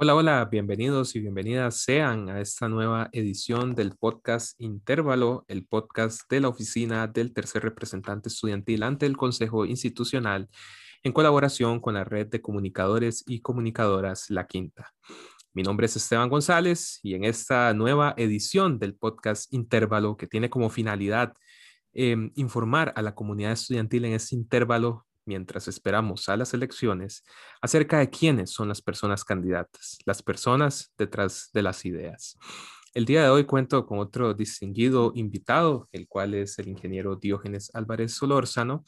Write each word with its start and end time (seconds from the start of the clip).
Hola, 0.00 0.14
hola, 0.14 0.44
bienvenidos 0.44 1.16
y 1.16 1.18
bienvenidas 1.18 1.82
sean 1.82 2.28
a 2.28 2.40
esta 2.40 2.68
nueva 2.68 3.08
edición 3.10 3.74
del 3.74 3.96
podcast 3.96 4.54
Intervalo, 4.60 5.44
el 5.48 5.66
podcast 5.66 6.20
de 6.30 6.38
la 6.38 6.46
oficina 6.46 7.08
del 7.08 7.32
tercer 7.32 7.64
representante 7.64 8.28
estudiantil 8.28 8.84
ante 8.84 9.06
el 9.06 9.16
Consejo 9.16 9.66
Institucional 9.66 10.48
en 11.02 11.10
colaboración 11.10 11.80
con 11.80 11.94
la 11.94 12.04
red 12.04 12.28
de 12.28 12.40
comunicadores 12.40 13.24
y 13.26 13.40
comunicadoras 13.40 14.30
La 14.30 14.46
Quinta. 14.46 14.92
Mi 15.52 15.64
nombre 15.64 15.86
es 15.86 15.96
Esteban 15.96 16.28
González 16.28 17.00
y 17.02 17.14
en 17.14 17.24
esta 17.24 17.74
nueva 17.74 18.14
edición 18.16 18.78
del 18.78 18.94
podcast 18.94 19.52
Intervalo, 19.52 20.16
que 20.16 20.28
tiene 20.28 20.48
como 20.48 20.70
finalidad 20.70 21.34
em, 21.92 22.30
informar 22.36 22.92
a 22.94 23.02
la 23.02 23.16
comunidad 23.16 23.50
estudiantil 23.50 24.04
en 24.04 24.12
este 24.12 24.36
intervalo 24.36 25.07
mientras 25.28 25.68
esperamos 25.68 26.28
a 26.28 26.36
las 26.36 26.54
elecciones 26.54 27.22
acerca 27.60 27.98
de 27.98 28.10
quiénes 28.10 28.50
son 28.50 28.68
las 28.68 28.82
personas 28.82 29.24
candidatas, 29.24 29.98
las 30.06 30.22
personas 30.22 30.92
detrás 30.98 31.50
de 31.52 31.62
las 31.62 31.84
ideas. 31.84 32.36
El 32.94 33.04
día 33.04 33.22
de 33.22 33.28
hoy 33.28 33.44
cuento 33.44 33.86
con 33.86 33.98
otro 33.98 34.32
distinguido 34.34 35.12
invitado, 35.14 35.88
el 35.92 36.08
cual 36.08 36.34
es 36.34 36.58
el 36.58 36.68
ingeniero 36.68 37.16
Diógenes 37.16 37.70
Álvarez 37.74 38.14
Solórzano, 38.14 38.84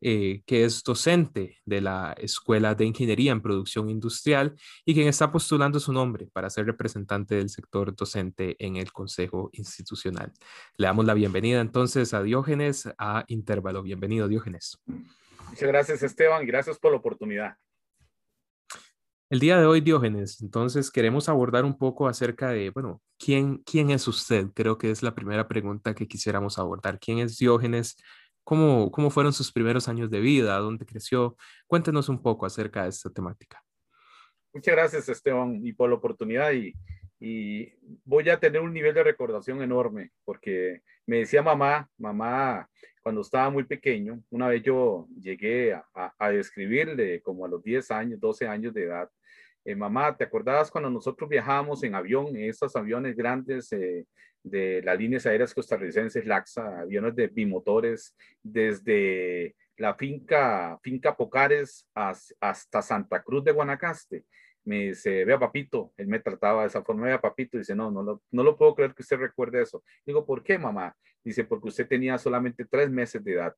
eh, 0.00 0.42
que 0.44 0.64
es 0.64 0.82
docente 0.82 1.62
de 1.64 1.80
la 1.80 2.14
Escuela 2.18 2.74
de 2.74 2.84
Ingeniería 2.84 3.32
en 3.32 3.40
Producción 3.40 3.88
Industrial 3.88 4.54
y 4.84 4.92
quien 4.92 5.08
está 5.08 5.32
postulando 5.32 5.80
su 5.80 5.94
nombre 5.94 6.26
para 6.30 6.50
ser 6.50 6.66
representante 6.66 7.36
del 7.36 7.48
sector 7.48 7.94
docente 7.96 8.54
en 8.58 8.76
el 8.76 8.92
Consejo 8.92 9.48
Institucional. 9.54 10.32
Le 10.76 10.88
damos 10.88 11.06
la 11.06 11.14
bienvenida 11.14 11.60
entonces 11.60 12.12
a 12.12 12.22
Diógenes 12.22 12.86
a 12.98 13.24
Intervalo. 13.28 13.82
Bienvenido, 13.82 14.28
Diógenes. 14.28 14.78
Muchas 15.54 15.68
gracias, 15.68 16.02
Esteban, 16.02 16.42
y 16.42 16.46
gracias 16.46 16.80
por 16.80 16.90
la 16.90 16.98
oportunidad. 16.98 17.54
El 19.30 19.38
día 19.38 19.56
de 19.56 19.66
hoy, 19.66 19.80
Diógenes, 19.80 20.42
entonces 20.42 20.90
queremos 20.90 21.28
abordar 21.28 21.64
un 21.64 21.78
poco 21.78 22.08
acerca 22.08 22.48
de, 22.48 22.70
bueno, 22.70 23.00
¿quién, 23.20 23.58
quién 23.58 23.90
es 23.90 24.08
usted? 24.08 24.48
Creo 24.52 24.78
que 24.78 24.90
es 24.90 25.04
la 25.04 25.14
primera 25.14 25.46
pregunta 25.46 25.94
que 25.94 26.08
quisiéramos 26.08 26.58
abordar. 26.58 26.98
¿Quién 26.98 27.20
es 27.20 27.38
Diógenes? 27.38 27.96
¿Cómo, 28.42 28.90
cómo 28.90 29.10
fueron 29.10 29.32
sus 29.32 29.52
primeros 29.52 29.86
años 29.86 30.10
de 30.10 30.18
vida? 30.18 30.58
¿Dónde 30.58 30.86
creció? 30.86 31.36
Cuéntenos 31.68 32.08
un 32.08 32.20
poco 32.20 32.46
acerca 32.46 32.82
de 32.82 32.88
esta 32.88 33.10
temática. 33.10 33.62
Muchas 34.52 34.74
gracias, 34.74 35.08
Esteban, 35.08 35.64
y 35.64 35.72
por 35.72 35.88
la 35.88 35.94
oportunidad. 35.94 36.50
Y, 36.50 36.74
y 37.20 37.72
voy 38.04 38.28
a 38.28 38.40
tener 38.40 38.60
un 38.60 38.72
nivel 38.72 38.92
de 38.92 39.04
recordación 39.04 39.62
enorme, 39.62 40.10
porque 40.24 40.82
me 41.06 41.18
decía 41.18 41.42
mamá, 41.42 41.88
mamá 41.98 42.68
cuando 43.02 43.20
estaba 43.20 43.50
muy 43.50 43.64
pequeño, 43.64 44.22
una 44.30 44.48
vez 44.48 44.62
yo 44.62 45.06
llegué 45.20 45.74
a, 45.74 45.84
a, 46.18 46.30
describirle 46.30 47.20
como 47.20 47.44
a 47.44 47.48
los 47.48 47.62
10 47.62 47.90
años, 47.90 48.18
12 48.18 48.48
años 48.48 48.72
de 48.72 48.84
edad, 48.84 49.10
eh, 49.64 49.74
mamá, 49.74 50.16
¿te 50.16 50.24
acordabas 50.24 50.70
cuando 50.70 50.90
nosotros 50.90 51.28
viajábamos 51.28 51.82
en 51.84 51.94
avión, 51.94 52.28
en 52.28 52.48
esos 52.50 52.76
aviones 52.76 53.16
grandes 53.16 53.72
eh, 53.72 54.06
de 54.42 54.82
las 54.82 54.98
líneas 54.98 55.24
aéreas 55.24 55.54
costarricenses, 55.54 56.26
LAXA, 56.26 56.80
aviones 56.80 57.16
de 57.16 57.28
bimotores, 57.28 58.14
desde 58.42 59.54
la 59.76 59.94
finca, 59.94 60.78
finca 60.82 61.16
Pocares 61.16 61.88
hasta 61.94 62.82
Santa 62.82 63.22
Cruz 63.22 63.42
de 63.42 63.52
Guanacaste? 63.52 64.24
Me 64.64 64.88
dice, 64.88 65.24
vea 65.24 65.38
papito, 65.38 65.92
él 65.96 66.06
me 66.06 66.20
trataba 66.20 66.62
de 66.62 66.68
esa 66.68 66.82
forma, 66.82 67.06
vea 67.06 67.20
papito, 67.20 67.58
dice, 67.58 67.74
no, 67.74 67.90
no 67.90 68.02
lo, 68.02 68.22
no 68.30 68.42
lo 68.42 68.56
puedo 68.56 68.74
creer 68.74 68.94
que 68.94 69.02
usted 69.02 69.18
recuerde 69.18 69.62
eso. 69.62 69.82
Digo, 70.06 70.24
¿por 70.24 70.42
qué, 70.42 70.58
mamá? 70.58 70.96
Dice, 71.22 71.44
porque 71.44 71.68
usted 71.68 71.86
tenía 71.86 72.18
solamente 72.18 72.64
tres 72.64 72.90
meses 72.90 73.22
de 73.22 73.32
edad. 73.32 73.54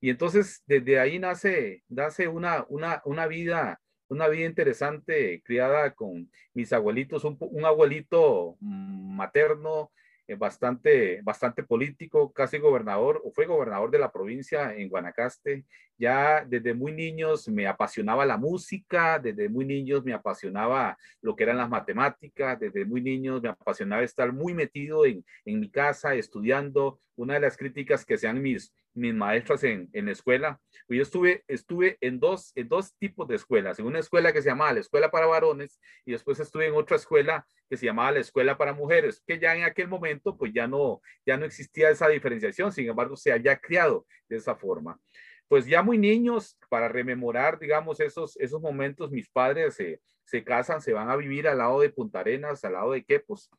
Y 0.00 0.10
entonces, 0.10 0.62
desde 0.66 0.98
ahí 0.98 1.18
nace, 1.18 1.82
nace 1.88 2.28
una, 2.28 2.64
una, 2.68 3.02
una 3.04 3.26
vida, 3.26 3.80
una 4.08 4.28
vida 4.28 4.46
interesante, 4.46 5.42
criada 5.44 5.94
con 5.94 6.30
mis 6.54 6.72
abuelitos, 6.72 7.24
un, 7.24 7.36
un 7.40 7.64
abuelito 7.64 8.56
materno, 8.60 9.90
eh, 9.90 9.92
bastante, 10.36 11.22
bastante 11.22 11.62
político, 11.62 12.32
casi 12.32 12.58
gobernador, 12.58 13.22
o 13.24 13.30
fue 13.30 13.46
gobernador 13.46 13.90
de 13.90 13.98
la 13.98 14.12
provincia 14.12 14.74
en 14.74 14.88
Guanacaste. 14.88 15.64
Ya 15.96 16.44
desde 16.44 16.74
muy 16.74 16.92
niños 16.92 17.48
me 17.48 17.66
apasionaba 17.66 18.26
la 18.26 18.36
música, 18.36 19.18
desde 19.18 19.48
muy 19.48 19.64
niños 19.64 20.04
me 20.04 20.12
apasionaba 20.12 20.96
lo 21.22 21.34
que 21.34 21.44
eran 21.44 21.56
las 21.56 21.68
matemáticas, 21.68 22.60
desde 22.60 22.84
muy 22.84 23.00
niños 23.00 23.42
me 23.42 23.48
apasionaba 23.48 24.02
estar 24.02 24.32
muy 24.32 24.54
metido 24.54 25.06
en, 25.06 25.24
en 25.44 25.60
mi 25.60 25.70
casa, 25.70 26.14
estudiando. 26.14 27.00
Una 27.18 27.34
de 27.34 27.40
las 27.40 27.56
críticas 27.56 28.04
que 28.04 28.16
sean 28.16 28.40
mis, 28.40 28.72
mis 28.94 29.12
maestras 29.12 29.64
en, 29.64 29.88
en 29.92 30.06
la 30.06 30.12
escuela. 30.12 30.60
Yo 30.88 31.02
estuve, 31.02 31.44
estuve 31.48 31.98
en, 32.00 32.20
dos, 32.20 32.52
en 32.54 32.68
dos 32.68 32.94
tipos 32.96 33.26
de 33.26 33.34
escuelas. 33.34 33.78
En 33.78 33.86
una 33.86 33.98
escuela 33.98 34.32
que 34.32 34.40
se 34.40 34.48
llamaba 34.48 34.72
la 34.72 34.80
Escuela 34.80 35.10
para 35.10 35.26
Varones 35.26 35.80
y 36.06 36.12
después 36.12 36.38
estuve 36.38 36.66
en 36.66 36.74
otra 36.74 36.96
escuela 36.96 37.44
que 37.68 37.76
se 37.76 37.86
llamaba 37.86 38.12
la 38.12 38.20
Escuela 38.20 38.56
para 38.56 38.72
Mujeres, 38.72 39.20
que 39.26 39.38
ya 39.38 39.56
en 39.56 39.64
aquel 39.64 39.88
momento 39.88 40.36
pues 40.36 40.52
ya 40.52 40.68
no, 40.68 41.02
ya 41.26 41.36
no 41.36 41.44
existía 41.44 41.90
esa 41.90 42.08
diferenciación, 42.08 42.70
sin 42.72 42.88
embargo 42.88 43.16
se 43.16 43.32
había 43.32 43.58
criado 43.58 44.06
de 44.28 44.36
esa 44.36 44.54
forma. 44.54 45.00
Pues 45.48 45.66
ya 45.66 45.82
muy 45.82 45.98
niños, 45.98 46.56
para 46.68 46.88
rememorar, 46.88 47.58
digamos, 47.58 48.00
esos, 48.00 48.36
esos 48.36 48.60
momentos, 48.60 49.10
mis 49.10 49.28
padres 49.28 49.74
se, 49.74 50.00
se 50.24 50.44
casan, 50.44 50.80
se 50.82 50.92
van 50.92 51.10
a 51.10 51.16
vivir 51.16 51.48
al 51.48 51.58
lado 51.58 51.80
de 51.80 51.90
Punta 51.90 52.20
Arenas, 52.20 52.64
al 52.64 52.74
lado 52.74 52.92
de 52.92 53.02
Quepos. 53.02 53.50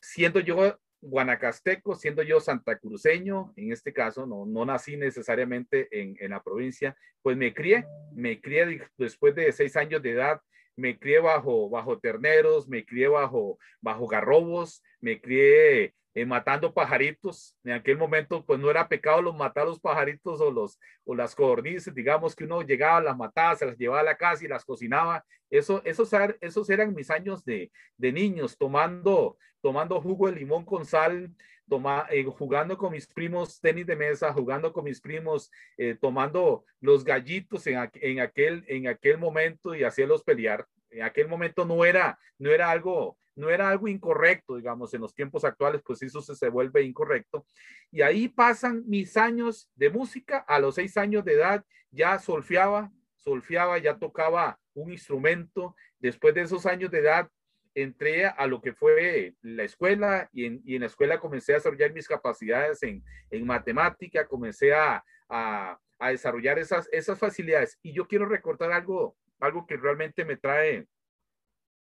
Siendo 0.00 0.40
yo 0.40 0.78
guanacasteco, 1.00 1.94
siendo 1.94 2.22
yo 2.22 2.40
santacruceño, 2.40 3.52
en 3.56 3.72
este 3.72 3.92
caso, 3.92 4.26
no, 4.26 4.46
no 4.46 4.64
nací 4.64 4.96
necesariamente 4.96 5.88
en, 5.90 6.16
en, 6.20 6.30
la 6.30 6.42
provincia, 6.42 6.96
pues 7.22 7.36
me 7.36 7.54
crié, 7.54 7.86
me 8.12 8.40
crié 8.40 8.82
después 8.96 9.34
de 9.34 9.50
seis 9.52 9.76
años 9.76 10.02
de 10.02 10.12
edad, 10.12 10.40
me 10.76 10.98
crié 10.98 11.20
bajo, 11.20 11.68
bajo 11.68 11.98
terneros, 11.98 12.68
me 12.68 12.84
crié 12.84 13.08
bajo, 13.08 13.58
bajo 13.80 14.06
garrobos, 14.06 14.82
me 15.00 15.20
crié 15.20 15.94
eh, 16.14 16.24
matando 16.24 16.72
pajaritos. 16.72 17.56
En 17.64 17.72
aquel 17.72 17.96
momento, 17.96 18.44
pues 18.44 18.58
no 18.58 18.70
era 18.70 18.88
pecado 18.88 19.22
los 19.22 19.36
matar 19.36 19.66
los 19.66 19.80
pajaritos 19.80 20.40
o, 20.40 20.50
los, 20.50 20.78
o 21.04 21.14
las 21.14 21.34
codornices, 21.34 21.94
digamos 21.94 22.34
que 22.34 22.44
uno 22.44 22.62
llegaba, 22.62 23.00
las 23.00 23.16
mataba, 23.16 23.56
se 23.56 23.66
las 23.66 23.76
llevaba 23.76 24.00
a 24.00 24.04
la 24.04 24.16
casa 24.16 24.44
y 24.44 24.48
las 24.48 24.64
cocinaba. 24.64 25.24
Eso, 25.50 25.82
esos, 25.84 26.10
esos 26.40 26.70
eran 26.70 26.94
mis 26.94 27.10
años 27.10 27.44
de, 27.44 27.70
de 27.96 28.12
niños, 28.12 28.56
tomando, 28.56 29.36
tomando 29.60 30.00
jugo 30.00 30.28
de 30.28 30.36
limón 30.36 30.64
con 30.64 30.84
sal, 30.84 31.34
toma, 31.68 32.06
eh, 32.10 32.24
jugando 32.24 32.76
con 32.76 32.92
mis 32.92 33.06
primos 33.06 33.60
tenis 33.60 33.86
de 33.86 33.96
mesa, 33.96 34.32
jugando 34.32 34.72
con 34.72 34.84
mis 34.84 35.00
primos, 35.00 35.50
eh, 35.78 35.96
tomando 36.00 36.64
los 36.80 37.04
gallitos 37.04 37.66
en, 37.66 37.90
en, 37.94 38.20
aquel, 38.20 38.64
en 38.66 38.88
aquel 38.88 39.18
momento 39.18 39.74
y 39.74 39.84
hacerlos 39.84 40.22
pelear. 40.22 40.66
En 40.90 41.02
aquel 41.02 41.28
momento 41.28 41.64
no 41.64 41.84
era, 41.84 42.18
no 42.38 42.50
era 42.50 42.70
algo 42.70 43.16
no 43.36 43.48
era 43.48 43.70
algo 43.70 43.88
incorrecto, 43.88 44.56
digamos, 44.56 44.92
en 44.92 45.00
los 45.00 45.14
tiempos 45.14 45.44
actuales, 45.44 45.80
pues 45.82 46.02
eso 46.02 46.20
se, 46.20 46.34
se 46.34 46.50
vuelve 46.50 46.82
incorrecto. 46.82 47.46
Y 47.90 48.02
ahí 48.02 48.28
pasan 48.28 48.82
mis 48.86 49.16
años 49.16 49.70
de 49.76 49.88
música, 49.88 50.44
a 50.46 50.58
los 50.58 50.74
seis 50.74 50.96
años 50.98 51.24
de 51.24 51.34
edad 51.34 51.64
ya 51.90 52.18
solfeaba, 52.18 52.90
solfeaba, 53.16 53.78
ya 53.78 53.98
tocaba 53.98 54.58
un 54.74 54.92
instrumento. 54.92 55.74
Después 55.98 56.34
de 56.34 56.42
esos 56.42 56.66
años 56.66 56.90
de 56.90 56.98
edad 56.98 57.28
entré 57.74 58.26
a 58.26 58.46
lo 58.46 58.60
que 58.60 58.72
fue 58.72 59.34
la 59.42 59.62
escuela 59.62 60.28
y 60.32 60.44
en, 60.44 60.60
y 60.64 60.74
en 60.74 60.80
la 60.80 60.86
escuela 60.86 61.20
comencé 61.20 61.52
a 61.52 61.56
desarrollar 61.56 61.92
mis 61.92 62.08
capacidades 62.08 62.82
en, 62.82 63.04
en 63.30 63.46
matemática, 63.46 64.26
comencé 64.26 64.74
a, 64.74 65.04
a, 65.28 65.78
a, 65.98 66.10
desarrollar 66.10 66.58
esas, 66.58 66.88
esas 66.92 67.18
facilidades. 67.18 67.78
Y 67.82 67.92
yo 67.92 68.06
quiero 68.06 68.26
recordar 68.26 68.72
algo, 68.72 69.16
algo 69.40 69.66
que 69.66 69.76
realmente 69.76 70.24
me 70.24 70.36
trae, 70.36 70.86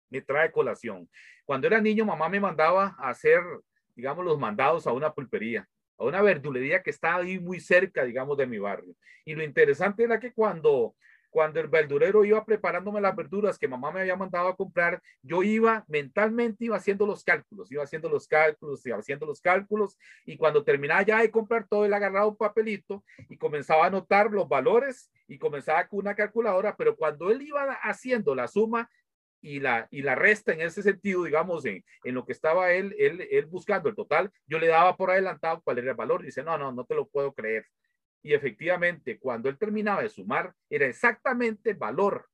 me 0.10 0.22
trae 0.22 0.52
colación. 0.52 1.10
Cuando 1.46 1.68
era 1.68 1.82
niño, 1.82 2.06
mamá 2.06 2.30
me 2.30 2.40
mandaba 2.40 2.96
a 2.98 3.10
hacer, 3.10 3.42
digamos, 3.96 4.26
los 4.26 4.40
mandados 4.40 4.88
a 4.88 4.94
una 4.94 5.14
pulpería, 5.14 5.68
a 5.98 6.06
una 6.06 6.22
verdulería 6.22 6.82
que 6.82 6.90
estaba 6.90 7.22
ahí 7.22 7.40
muy 7.40 7.60
cerca, 7.60 8.04
digamos, 8.04 8.38
de 8.38 8.48
mi 8.48 8.58
barrio. 8.58 8.96
Y 9.26 9.36
lo 9.36 9.44
interesante 9.44 10.04
era 10.04 10.20
que 10.20 10.34
cuando 10.34 10.96
cuando 11.30 11.60
el 11.60 11.68
verdurero 11.68 12.26
iba 12.26 12.44
preparándome 12.46 13.02
las 13.02 13.16
verduras 13.16 13.58
que 13.58 13.68
mamá 13.68 13.92
me 13.92 14.02
había 14.02 14.16
mandado 14.16 14.48
a 14.48 14.56
comprar, 14.56 15.02
yo 15.22 15.44
iba 15.44 15.86
mentalmente, 15.88 16.66
iba 16.66 16.78
haciendo 16.78 17.06
los 17.06 17.24
cálculos, 17.24 17.72
iba 17.72 17.84
haciendo 17.84 18.10
los 18.10 18.28
cálculos, 18.28 18.86
iba 18.86 18.98
haciendo 18.98 19.26
los 19.26 19.42
cálculos, 19.42 19.98
y 20.26 20.38
cuando 20.38 20.64
terminaba 20.64 21.02
ya 21.04 21.20
de 21.20 21.32
comprar 21.32 21.68
todo, 21.68 21.86
él 21.86 21.94
agarraba 21.94 22.28
un 22.28 22.38
papelito 22.38 23.04
y 23.30 23.38
comenzaba 23.38 23.84
a 23.84 23.88
anotar 23.88 24.32
los 24.32 24.48
valores 24.48 25.12
y 25.28 25.38
comenzaba 25.38 25.88
con 25.88 26.00
una 26.00 26.16
calculadora, 26.16 26.76
pero 26.76 26.96
cuando 26.96 27.30
él 27.30 27.42
iba 27.42 27.74
haciendo 27.84 28.34
la 28.34 28.48
suma, 28.48 28.90
y 29.42 29.60
la, 29.60 29.88
y 29.92 30.02
la 30.02 30.16
resta 30.16 30.54
en 30.54 30.62
ese 30.62 30.84
sentido, 30.84 31.24
digamos, 31.24 31.66
en, 31.66 31.84
en 32.04 32.16
lo 32.16 32.26
que 32.26 32.34
estaba 32.34 32.72
él, 32.72 32.96
él, 33.00 33.28
él 33.32 33.46
buscando 33.46 33.90
el 33.90 33.96
total, 33.96 34.32
yo 34.48 34.60
le 34.60 34.68
daba 34.68 34.98
por 34.98 35.12
adelantado 35.12 35.62
cuál 35.64 35.78
era 35.78 35.92
el 35.92 35.98
valor. 35.98 36.24
Dice, 36.24 36.44
no, 36.44 36.58
no, 36.58 36.72
no 36.72 36.86
te 36.86 36.96
lo 36.96 37.08
puedo 37.08 37.34
creer. 37.34 37.66
Y 38.22 38.34
efectivamente, 38.34 39.18
cuando 39.18 39.50
él 39.50 39.58
terminaba 39.58 40.02
de 40.02 40.10
sumar, 40.10 40.54
era 40.70 40.86
exactamente 40.86 41.72
el 41.72 41.78
valor, 41.78 42.28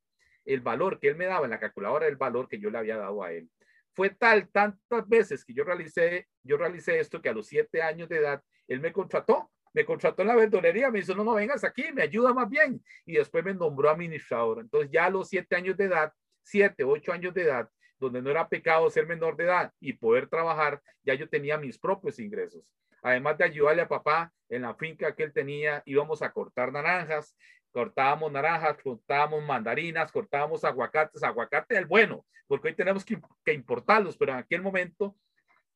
el 0.45 0.61
valor 0.61 0.99
que 0.99 1.09
él 1.09 1.15
me 1.15 1.25
daba 1.25 1.45
en 1.45 1.51
la 1.51 1.59
calculadora, 1.59 2.07
el 2.07 2.15
valor 2.15 2.47
que 2.47 2.59
yo 2.59 2.69
le 2.69 2.77
había 2.77 2.97
dado 2.97 3.23
a 3.23 3.31
él. 3.31 3.49
Fue 3.93 4.09
tal, 4.09 4.49
tantas 4.49 5.07
veces 5.07 5.45
que 5.45 5.53
yo 5.53 5.63
realicé, 5.63 6.27
yo 6.43 6.57
realicé 6.57 6.99
esto 6.99 7.21
que 7.21 7.29
a 7.29 7.33
los 7.33 7.47
siete 7.47 7.81
años 7.81 8.09
de 8.09 8.17
edad, 8.17 8.43
él 8.67 8.79
me 8.81 8.91
contrató, 8.91 9.51
me 9.73 9.85
contrató 9.85 10.21
en 10.21 10.29
la 10.29 10.35
verdulería, 10.35 10.89
me 10.89 10.99
dijo, 10.99 11.13
no, 11.15 11.23
no, 11.23 11.33
vengas 11.33 11.63
aquí, 11.63 11.91
me 11.93 12.01
ayuda 12.01 12.33
más 12.33 12.49
bien. 12.49 12.83
Y 13.05 13.13
después 13.13 13.43
me 13.43 13.53
nombró 13.53 13.89
administrador. 13.89 14.59
Entonces 14.59 14.89
ya 14.91 15.05
a 15.05 15.09
los 15.09 15.29
siete 15.29 15.55
años 15.55 15.77
de 15.77 15.85
edad, 15.85 16.13
siete, 16.43 16.83
ocho 16.83 17.11
años 17.11 17.33
de 17.33 17.43
edad, 17.43 17.69
donde 17.99 18.21
no 18.21 18.29
era 18.29 18.47
pecado 18.47 18.89
ser 18.89 19.05
menor 19.05 19.35
de 19.35 19.45
edad 19.45 19.73
y 19.79 19.93
poder 19.93 20.27
trabajar, 20.27 20.81
ya 21.03 21.13
yo 21.13 21.29
tenía 21.29 21.57
mis 21.57 21.77
propios 21.77 22.19
ingresos. 22.19 22.63
Además 23.05 23.37
de 23.37 23.43
ayudarle 23.43 23.83
a 23.83 23.87
papá 23.87 24.33
en 24.49 24.63
la 24.63 24.73
finca 24.73 25.15
que 25.15 25.21
él 25.21 25.31
tenía, 25.31 25.83
íbamos 25.85 26.23
a 26.23 26.31
cortar 26.31 26.71
naranjas, 26.71 27.37
cortábamos 27.69 28.31
naranjas, 28.31 28.77
cortábamos 28.81 29.43
mandarinas, 29.45 30.11
cortábamos 30.11 30.63
aguacates, 30.63 31.21
aguacate 31.21 31.77
el 31.77 31.85
bueno, 31.85 32.25
porque 32.47 32.69
hoy 32.69 32.73
tenemos 32.73 33.05
que, 33.05 33.53
importarlos, 33.53 34.17
pero 34.17 34.31
en 34.31 34.39
aquel 34.39 34.63
momento 34.63 35.15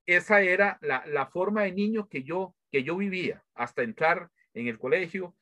esa 0.08 0.42
era 0.42 0.80
la, 0.82 1.04
la, 1.06 1.28
forma 1.28 1.62
de 1.62 1.72
niño 1.72 2.10
que 2.10 2.24
yo, 2.24 2.56
que 2.72 2.84
yo 2.84 2.98
vivía 2.98 3.44
hasta 3.54 3.84
entrar 3.84 4.32
en 4.56 4.66
el 4.66 4.80
colegio. 4.80 5.36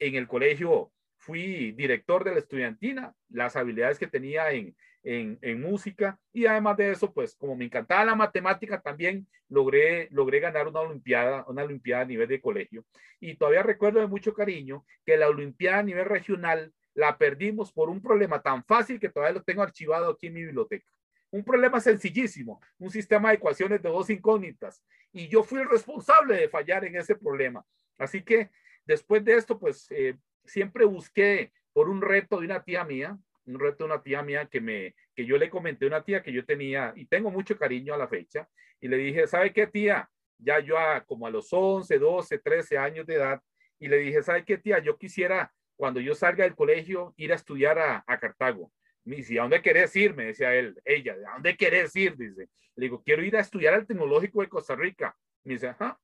En 0.00 0.16
el 0.16 0.26
colegio 0.26 0.90
fui 1.18 1.70
director 1.70 2.24
de 2.24 2.32
la 2.32 2.40
estudiantina, 2.40 3.14
las 3.28 3.54
habilidades 3.54 4.00
que 4.00 4.08
tenía 4.08 4.50
en, 4.50 4.74
en, 5.02 5.60
música 5.60 6.18
y 6.32 6.46
además 6.46 6.76
de 6.76 6.90
eso, 6.90 7.12
pues 7.12 7.34
como 7.36 7.56
me 7.56 7.64
encantaba 7.64 8.04
la 8.04 8.14
matemática, 8.14 8.80
también 8.80 9.26
logré, 9.48 10.08
logré 10.10 10.40
ganar 10.40 10.68
una 10.68 10.80
olimpiada, 10.80 11.44
una 11.48 11.62
olimpiada 11.62 12.02
a 12.02 12.06
nivel 12.06 12.28
de 12.28 12.40
colegio. 12.40 12.84
Y 13.20 13.36
todavía 13.36 13.62
recuerdo 13.62 14.00
de 14.00 14.06
mucho 14.06 14.34
cariño 14.34 14.84
que 15.04 15.16
la 15.16 15.28
olimpiada 15.28 15.78
a 15.78 15.82
nivel 15.82 16.04
regional 16.04 16.72
la 16.94 17.16
perdimos 17.16 17.72
por 17.72 17.88
un 17.88 18.02
problema 18.02 18.42
tan 18.42 18.64
fácil 18.64 18.98
que 18.98 19.08
todavía 19.08 19.38
lo 19.38 19.44
tengo 19.44 19.62
archivado 19.62 20.10
aquí 20.10 20.26
en 20.26 20.34
mi 20.34 20.44
biblioteca. 20.44 20.90
Un 21.30 21.44
problema 21.44 21.80
sencillísimo, 21.80 22.60
un 22.78 22.90
sistema 22.90 23.28
de 23.28 23.36
ecuaciones 23.36 23.82
de 23.82 23.88
dos 23.88 24.10
incógnitas. 24.10 24.82
Y 25.12 25.28
yo 25.28 25.42
fui 25.42 25.60
el 25.60 25.68
responsable 25.68 26.36
de 26.36 26.48
fallar 26.48 26.84
en 26.84 26.96
ese 26.96 27.14
problema. 27.14 27.64
Así 27.98 28.22
que 28.22 28.50
después 28.84 29.24
de 29.24 29.36
esto, 29.36 29.58
pues 29.58 29.86
eh, 29.90 30.16
siempre 30.44 30.84
busqué 30.84 31.52
por 31.72 31.88
un 31.88 32.00
reto 32.00 32.40
de 32.40 32.46
una 32.46 32.62
tía 32.64 32.84
mía, 32.84 33.18
un 33.48 33.60
reto 33.60 33.78
de 33.78 33.92
una 33.92 34.02
tía 34.02 34.22
mía 34.22 34.46
que 34.46 34.60
me, 34.60 34.94
que 35.14 35.24
yo 35.24 35.38
le 35.38 35.50
comenté 35.50 35.86
a 35.86 35.88
una 35.88 36.04
tía 36.04 36.22
que 36.22 36.32
yo 36.32 36.44
tenía 36.44 36.92
y 36.96 37.06
tengo 37.06 37.30
mucho 37.30 37.56
cariño 37.56 37.94
a 37.94 37.98
la 37.98 38.08
fecha 38.08 38.48
y 38.80 38.88
le 38.88 38.96
dije, 38.96 39.26
¿sabe 39.26 39.52
qué 39.52 39.66
tía? 39.66 40.08
Ya 40.38 40.60
yo 40.60 40.78
a, 40.78 41.04
como 41.04 41.26
a 41.26 41.30
los 41.30 41.52
11, 41.52 41.98
12, 41.98 42.38
13 42.38 42.78
años 42.78 43.06
de 43.06 43.14
edad 43.14 43.42
y 43.78 43.88
le 43.88 43.98
dije, 43.98 44.22
¿sabe 44.22 44.44
qué 44.44 44.58
tía? 44.58 44.78
Yo 44.80 44.96
quisiera 44.96 45.52
cuando 45.76 46.00
yo 46.00 46.14
salga 46.14 46.44
del 46.44 46.54
colegio 46.54 47.14
ir 47.16 47.32
a 47.32 47.36
estudiar 47.36 47.78
a, 47.78 48.04
a 48.06 48.18
Cartago. 48.18 48.72
Me 49.04 49.16
dice, 49.16 49.38
¿a 49.38 49.42
dónde 49.42 49.62
querés 49.62 49.94
ir? 49.96 50.14
Me 50.14 50.26
decía 50.26 50.54
él, 50.54 50.78
ella, 50.84 51.16
¿a 51.28 51.34
dónde 51.34 51.56
querés 51.56 51.94
ir? 51.96 52.16
Dice, 52.16 52.48
le 52.74 52.84
digo, 52.84 53.02
quiero 53.02 53.22
ir 53.22 53.36
a 53.36 53.40
estudiar 53.40 53.74
al 53.74 53.86
Tecnológico 53.86 54.42
de 54.42 54.48
Costa 54.48 54.76
Rica. 54.76 55.16
Me 55.44 55.54
dice, 55.54 55.74
¿ah? 55.78 55.98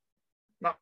No. 0.61 0.81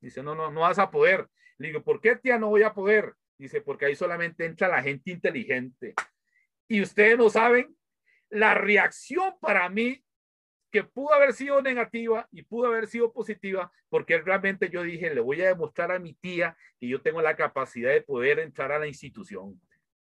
Dice, 0.00 0.22
no, 0.22 0.34
no, 0.34 0.50
no 0.50 0.60
vas 0.60 0.78
a 0.78 0.90
poder. 0.90 1.28
Le 1.58 1.68
digo, 1.68 1.82
¿por 1.82 2.00
qué 2.00 2.16
tía 2.16 2.38
no 2.38 2.48
voy 2.48 2.62
a 2.62 2.74
poder? 2.74 3.14
Dice, 3.40 3.62
porque 3.62 3.86
ahí 3.86 3.96
solamente 3.96 4.44
entra 4.44 4.68
la 4.68 4.82
gente 4.82 5.10
inteligente. 5.10 5.94
Y 6.68 6.82
ustedes 6.82 7.16
no 7.16 7.30
saben 7.30 7.74
la 8.28 8.52
reacción 8.52 9.32
para 9.40 9.66
mí 9.70 10.04
que 10.70 10.84
pudo 10.84 11.14
haber 11.14 11.32
sido 11.32 11.62
negativa 11.62 12.28
y 12.30 12.42
pudo 12.42 12.66
haber 12.66 12.86
sido 12.86 13.14
positiva, 13.14 13.72
porque 13.88 14.18
realmente 14.18 14.68
yo 14.68 14.82
dije, 14.82 15.14
le 15.14 15.22
voy 15.22 15.40
a 15.40 15.48
demostrar 15.48 15.90
a 15.90 15.98
mi 15.98 16.12
tía 16.12 16.54
que 16.78 16.86
yo 16.86 17.00
tengo 17.00 17.22
la 17.22 17.34
capacidad 17.34 17.90
de 17.90 18.02
poder 18.02 18.40
entrar 18.40 18.72
a 18.72 18.78
la 18.78 18.86
institución 18.86 19.58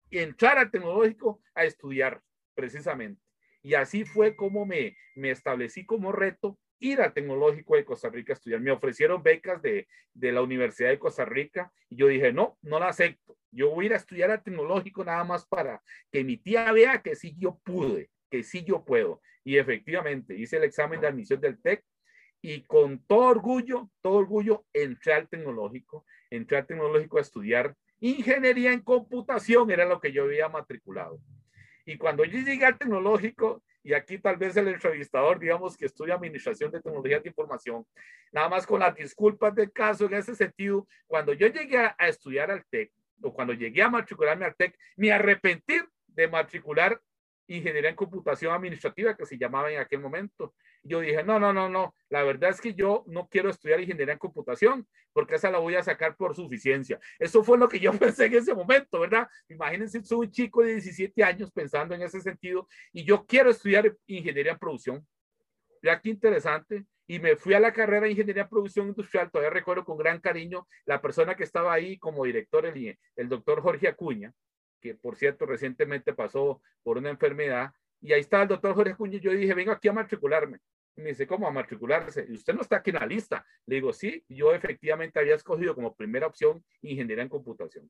y 0.09 0.19
entrar 0.19 0.57
al 0.57 0.71
tecnológico 0.71 1.41
a 1.53 1.65
estudiar 1.65 2.21
precisamente. 2.53 3.21
Y 3.61 3.73
así 3.73 4.05
fue 4.05 4.37
como 4.37 4.65
me, 4.65 4.95
me 5.15 5.31
establecí 5.31 5.85
como 5.85 6.13
reto 6.13 6.57
ir 6.79 7.01
al 7.01 7.13
Tecnológico 7.13 7.75
de 7.75 7.85
Costa 7.85 8.09
Rica 8.09 8.33
a 8.33 8.35
estudiar. 8.35 8.59
Me 8.61 8.71
ofrecieron 8.71 9.23
becas 9.23 9.61
de, 9.61 9.87
de 10.13 10.31
la 10.31 10.41
Universidad 10.41 10.89
de 10.89 10.99
Costa 10.99 11.25
Rica 11.25 11.71
y 11.89 11.97
yo 11.97 12.07
dije, 12.07 12.31
no, 12.33 12.57
no 12.61 12.79
la 12.79 12.89
acepto. 12.89 13.37
Yo 13.51 13.69
voy 13.69 13.85
a 13.85 13.87
ir 13.87 13.93
a 13.93 13.97
estudiar 13.97 14.31
al 14.31 14.43
Tecnológico 14.43 15.03
nada 15.03 15.23
más 15.23 15.45
para 15.45 15.81
que 16.11 16.23
mi 16.23 16.37
tía 16.37 16.71
vea 16.71 17.01
que 17.01 17.15
sí 17.15 17.35
yo 17.37 17.59
pude, 17.63 18.09
que 18.29 18.43
sí 18.43 18.63
yo 18.63 18.83
puedo. 18.83 19.21
Y 19.43 19.57
efectivamente, 19.57 20.35
hice 20.35 20.57
el 20.57 20.63
examen 20.63 20.99
de 20.99 21.07
admisión 21.07 21.39
del 21.39 21.61
TEC 21.61 21.83
y 22.41 22.63
con 22.63 22.99
todo 23.05 23.21
orgullo, 23.21 23.89
todo 24.01 24.15
orgullo, 24.15 24.65
entré 24.73 25.13
al 25.13 25.27
Tecnológico, 25.27 26.05
entré 26.29 26.57
al 26.57 26.67
Tecnológico 26.67 27.17
a 27.17 27.21
estudiar 27.21 27.75
ingeniería 27.99 28.71
en 28.71 28.81
computación, 28.81 29.71
era 29.71 29.85
lo 29.85 29.99
que 29.99 30.11
yo 30.11 30.23
había 30.23 30.49
matriculado. 30.49 31.19
Y 31.85 31.97
cuando 31.97 32.25
yo 32.25 32.39
llegué 32.39 32.65
al 32.65 32.77
Tecnológico, 32.77 33.63
y 33.85 33.93
aquí 33.93 34.17
tal 34.17 34.35
vez 34.35 34.57
el 34.57 34.67
entrevistador, 34.67 35.37
digamos 35.37 35.77
que 35.77 35.85
estudia 35.85 36.15
Administración 36.15 36.71
de 36.71 36.81
Tecnologías 36.81 37.21
de 37.21 37.29
Información, 37.29 37.85
nada 38.31 38.49
más 38.49 38.65
con 38.65 38.79
las 38.79 38.95
disculpas 38.95 39.53
del 39.53 39.71
caso 39.71 40.05
en 40.05 40.15
ese 40.15 40.33
sentido, 40.33 40.87
cuando 41.05 41.33
yo 41.33 41.45
llegué 41.47 41.77
a, 41.77 41.95
estudiar 41.99 42.49
al 42.49 42.65
TEC, 42.65 42.91
o 43.21 43.31
cuando 43.31 43.53
llegué 43.53 43.83
a 43.83 43.89
matricularme 43.91 44.45
al 44.45 44.55
TEC, 44.55 44.75
me 44.95 45.11
arrepentí 45.11 45.75
de 46.07 46.27
matricular 46.27 46.99
ingeniería 47.45 47.91
en 47.91 47.95
computación 47.95 48.55
administrativa, 48.55 49.15
que 49.15 49.27
se 49.27 49.37
llamaba 49.37 49.71
en 49.71 49.79
aquel 49.79 49.99
momento. 49.99 50.55
Yo 50.87 50.99
dije, 50.99 51.23
no, 51.23 51.39
no, 51.39 51.51
no, 51.51 51.67
no, 51.67 51.95
la 52.09 52.23
verdad 52.23 52.51
es 52.51 52.61
que 52.61 52.75
yo 52.75 53.03
no 53.07 53.27
quiero 53.27 53.49
estudiar 53.49 53.79
ingeniería 53.79 54.13
en 54.13 54.19
computación, 54.19 54.87
porque 55.13 55.35
esa 55.35 55.49
la 55.49 55.57
voy 55.57 55.73
a 55.73 55.81
sacar 55.81 56.15
por 56.15 56.35
suficiencia. 56.35 56.99
Eso 57.17 57.43
fue 57.43 57.57
lo 57.57 57.67
que 57.67 57.79
yo 57.79 57.91
pensé 57.99 58.25
en 58.25 58.35
ese 58.35 58.53
momento, 58.53 58.99
¿verdad? 58.99 59.27
Imagínense, 59.49 60.03
soy 60.03 60.27
un 60.27 60.31
chico 60.31 60.61
de 60.61 60.73
17 60.73 61.23
años 61.23 61.51
pensando 61.51 61.95
en 61.95 62.03
ese 62.03 62.21
sentido, 62.21 62.67
y 62.93 63.03
yo 63.03 63.25
quiero 63.25 63.49
estudiar 63.49 63.97
ingeniería 64.05 64.51
en 64.51 64.59
producción. 64.59 65.07
Ya 65.81 65.99
qué 65.99 66.09
interesante. 66.09 66.85
Y 67.07 67.19
me 67.19 67.35
fui 67.35 67.53
a 67.53 67.59
la 67.59 67.71
carrera 67.71 68.01
de 68.01 68.11
ingeniería 68.11 68.43
en 68.43 68.49
producción 68.49 68.87
industrial. 68.87 69.29
Todavía 69.29 69.51
recuerdo 69.51 69.85
con 69.85 69.97
gran 69.97 70.19
cariño 70.19 70.67
la 70.85 71.01
persona 71.01 71.35
que 71.35 71.43
estaba 71.43 71.73
ahí 71.73 71.99
como 71.99 72.25
director, 72.25 72.65
el, 72.65 72.97
el 73.15 73.29
doctor 73.29 73.61
Jorge 73.61 73.87
Acuña 73.87 74.33
que 74.85 74.93
por 74.93 75.15
cierto 75.15 75.47
recientemente 75.47 76.13
pasó 76.13 76.61
por 76.83 76.99
una 76.99 77.09
enfermedad, 77.09 77.71
y 78.01 78.13
ahí 78.13 78.21
está 78.21 78.43
el 78.43 78.47
doctor 78.47 78.75
Jorge 78.75 78.95
Cuña, 78.95 79.17
yo 79.17 79.31
dije, 79.31 79.53
vengo 79.55 79.71
aquí 79.71 79.87
a 79.87 79.93
matricularme. 79.93 80.59
Me 80.97 81.09
dice, 81.09 81.27
¿cómo 81.27 81.47
a 81.47 81.51
matricularse? 81.51 82.25
Y 82.29 82.33
usted 82.33 82.53
no 82.53 82.61
está 82.61 82.77
aquí 82.77 82.91
en 82.91 82.97
la 82.97 83.05
lista. 83.05 83.45
Le 83.65 83.75
digo, 83.75 83.91
sí, 83.91 84.23
yo 84.29 84.53
efectivamente 84.53 85.19
había 85.19 85.35
escogido 85.35 85.75
como 85.75 85.95
primera 85.95 86.27
opción 86.27 86.63
ingeniería 86.81 87.23
en 87.23 87.29
computación 87.29 87.89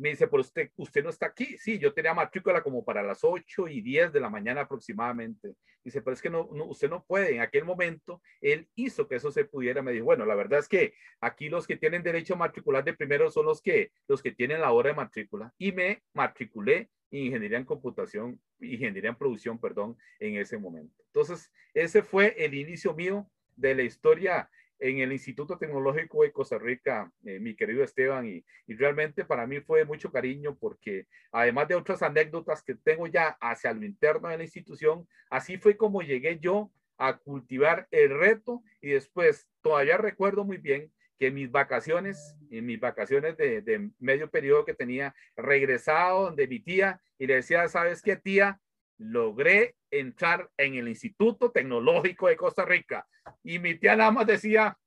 me 0.00 0.08
dice, 0.08 0.26
pero 0.28 0.40
usted, 0.40 0.70
usted 0.76 1.04
no 1.04 1.10
está 1.10 1.26
aquí. 1.26 1.58
Sí, 1.58 1.78
yo 1.78 1.92
tenía 1.92 2.14
matrícula 2.14 2.62
como 2.62 2.82
para 2.82 3.02
las 3.02 3.22
8 3.22 3.68
y 3.68 3.82
10 3.82 4.12
de 4.12 4.20
la 4.20 4.30
mañana 4.30 4.62
aproximadamente. 4.62 5.54
Dice, 5.84 6.00
pero 6.00 6.14
es 6.14 6.22
que 6.22 6.30
no, 6.30 6.48
usted 6.50 6.88
no 6.88 7.04
puede. 7.04 7.34
En 7.34 7.42
aquel 7.42 7.64
momento, 7.64 8.22
él 8.40 8.66
hizo 8.74 9.06
que 9.06 9.16
eso 9.16 9.30
se 9.30 9.44
pudiera. 9.44 9.82
Me 9.82 9.92
dijo, 9.92 10.06
bueno, 10.06 10.24
la 10.24 10.34
verdad 10.34 10.60
es 10.60 10.68
que 10.68 10.94
aquí 11.20 11.50
los 11.50 11.66
que 11.66 11.76
tienen 11.76 12.02
derecho 12.02 12.32
a 12.32 12.38
matricular 12.38 12.82
de 12.82 12.94
primero 12.94 13.30
son 13.30 13.44
los 13.44 13.60
que, 13.60 13.92
los 14.08 14.22
que 14.22 14.32
tienen 14.32 14.62
la 14.62 14.72
hora 14.72 14.88
de 14.88 14.96
matrícula. 14.96 15.52
Y 15.58 15.72
me 15.72 16.02
matriculé 16.14 16.88
ingeniería 17.10 17.58
en 17.58 17.64
computación, 17.64 18.40
ingeniería 18.60 19.10
en 19.10 19.16
producción, 19.16 19.58
perdón, 19.58 19.96
en 20.18 20.36
ese 20.36 20.58
momento. 20.58 21.02
Entonces, 21.06 21.50
ese 21.74 22.02
fue 22.02 22.34
el 22.38 22.54
inicio 22.54 22.94
mío 22.94 23.28
de 23.56 23.74
la 23.74 23.82
historia 23.82 24.48
en 24.78 24.98
el 24.98 25.12
Instituto 25.12 25.58
Tecnológico 25.58 26.22
de 26.22 26.32
Costa 26.32 26.58
Rica, 26.58 27.12
eh, 27.24 27.38
mi 27.38 27.54
querido 27.54 27.84
Esteban, 27.84 28.26
y, 28.26 28.44
y, 28.66 28.74
realmente 28.74 29.24
para 29.26 29.46
mí 29.46 29.60
fue 29.60 29.84
mucho 29.84 30.10
cariño 30.10 30.56
porque 30.58 31.06
además 31.32 31.68
de 31.68 31.74
otras 31.74 32.02
anécdotas 32.02 32.62
que 32.62 32.74
tengo 32.74 33.06
ya 33.06 33.36
hacia 33.40 33.74
lo 33.74 33.84
interno 33.84 34.28
de 34.28 34.38
la 34.38 34.44
institución, 34.44 35.06
así 35.28 35.58
fue 35.58 35.76
como 35.76 36.00
llegué 36.00 36.38
yo 36.38 36.70
a 36.96 37.18
cultivar 37.18 37.88
el 37.90 38.18
reto 38.18 38.62
y 38.80 38.90
después 38.90 39.48
todavía 39.62 39.98
recuerdo 39.98 40.44
muy 40.44 40.56
bien 40.56 40.90
que 41.20 41.30
mis 41.30 41.52
vacaciones, 41.52 42.34
en 42.50 42.66
mis 42.66 42.80
vacaciones 42.80 43.36
de, 43.36 43.60
de 43.60 43.90
medio 44.00 44.28
periodo 44.28 44.64
que 44.64 44.74
tenía, 44.74 45.14
regresado 45.36 46.24
donde 46.24 46.48
mi 46.48 46.58
tía 46.58 47.00
y 47.18 47.28
le 47.28 47.36
decía, 47.36 47.68
¿sabes 47.68 48.02
qué 48.02 48.16
tía? 48.16 48.60
logré 49.00 49.76
entrar 49.90 50.50
en 50.58 50.74
el 50.74 50.86
Instituto 50.86 51.50
Tecnológico 51.50 52.28
de 52.28 52.36
Costa 52.36 52.64
Rica. 52.64 53.06
Y 53.42 53.58
mi 53.58 53.74
tía 53.74 53.96
nada 53.96 54.10
más 54.10 54.26
decía, 54.26 54.78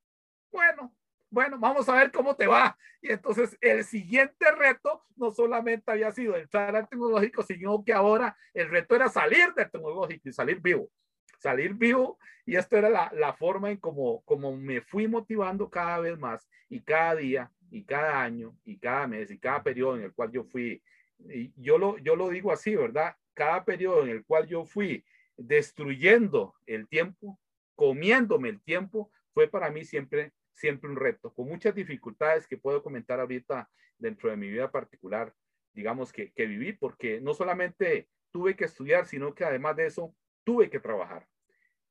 bueno, 0.52 0.96
bueno, 1.32 1.58
vamos 1.60 1.90
a 1.90 1.96
ver 1.96 2.12
cómo 2.12 2.36
te 2.36 2.46
va. 2.46 2.78
Y 3.02 3.12
entonces 3.12 3.58
el 3.60 3.84
siguiente 3.84 4.52
reto 4.52 5.04
no 5.16 5.32
solamente 5.32 5.92
había 5.92 6.12
sido 6.12 6.38
entrar 6.38 6.76
al 6.76 6.88
tecnológico, 6.88 7.42
sino 7.42 7.84
que 7.84 7.92
ahora 7.92 8.38
el 8.54 8.70
reto 8.70 8.96
era 8.96 9.10
salir 9.10 9.52
del 9.56 9.70
tecnológico 9.72 10.30
y 10.30 10.32
salir 10.32 10.62
vivo. 10.62 10.90
Salir 11.44 11.74
vivo. 11.74 12.18
Y 12.46 12.56
esto 12.56 12.78
era 12.78 12.90
la, 12.90 13.12
la 13.14 13.34
forma 13.34 13.70
en 13.70 13.78
como, 13.78 14.22
como 14.22 14.56
me 14.56 14.80
fui 14.80 15.08
motivando 15.08 15.70
cada 15.70 16.00
vez 16.00 16.18
más 16.18 16.50
y 16.70 16.80
cada 16.80 17.16
día 17.16 17.52
y 17.70 17.84
cada 17.84 18.22
año 18.22 18.56
y 18.64 18.78
cada 18.78 19.08
mes 19.08 19.30
y 19.30 19.38
cada 19.38 19.62
periodo 19.62 19.98
en 19.98 20.04
el 20.04 20.14
cual 20.14 20.32
yo 20.32 20.46
fui. 20.46 20.82
Yo 21.58 21.78
lo, 21.78 21.98
yo 21.98 22.16
lo 22.16 22.30
digo 22.30 22.52
así, 22.52 22.76
¿verdad? 22.76 23.16
cada 23.34 23.66
periodo 23.66 24.04
en 24.04 24.10
el 24.10 24.24
cual 24.26 24.48
yo 24.48 24.66
fui 24.66 25.04
destruyendo 25.36 26.56
el 26.66 26.88
tiempo, 26.88 27.40
comiéndome 27.76 28.50
el 28.50 28.62
tiempo, 28.62 29.12
fue 29.34 29.48
para 29.48 29.70
mí 29.72 29.84
siempre, 29.84 30.32
siempre 30.54 30.90
un 30.90 30.96
reto, 30.96 31.34
con 31.34 31.48
muchas 31.48 31.76
dificultades 31.76 32.48
que 32.48 32.58
puedo 32.58 32.84
comentar 32.84 33.20
ahorita 33.20 33.70
dentro 33.98 34.30
de 34.30 34.38
mi 34.38 34.50
vida 34.50 34.72
particular, 34.72 35.34
digamos 35.74 36.14
que, 36.14 36.32
que 36.32 36.46
viví, 36.46 36.74
porque 36.74 37.20
no 37.20 37.34
solamente 37.34 38.08
tuve 38.32 38.56
que 38.56 38.66
estudiar, 38.66 39.06
sino 39.06 39.34
que 39.34 39.44
además 39.44 39.76
de 39.76 39.88
eso 39.88 40.16
tuve 40.44 40.70
que 40.70 40.80
trabajar 40.80 41.28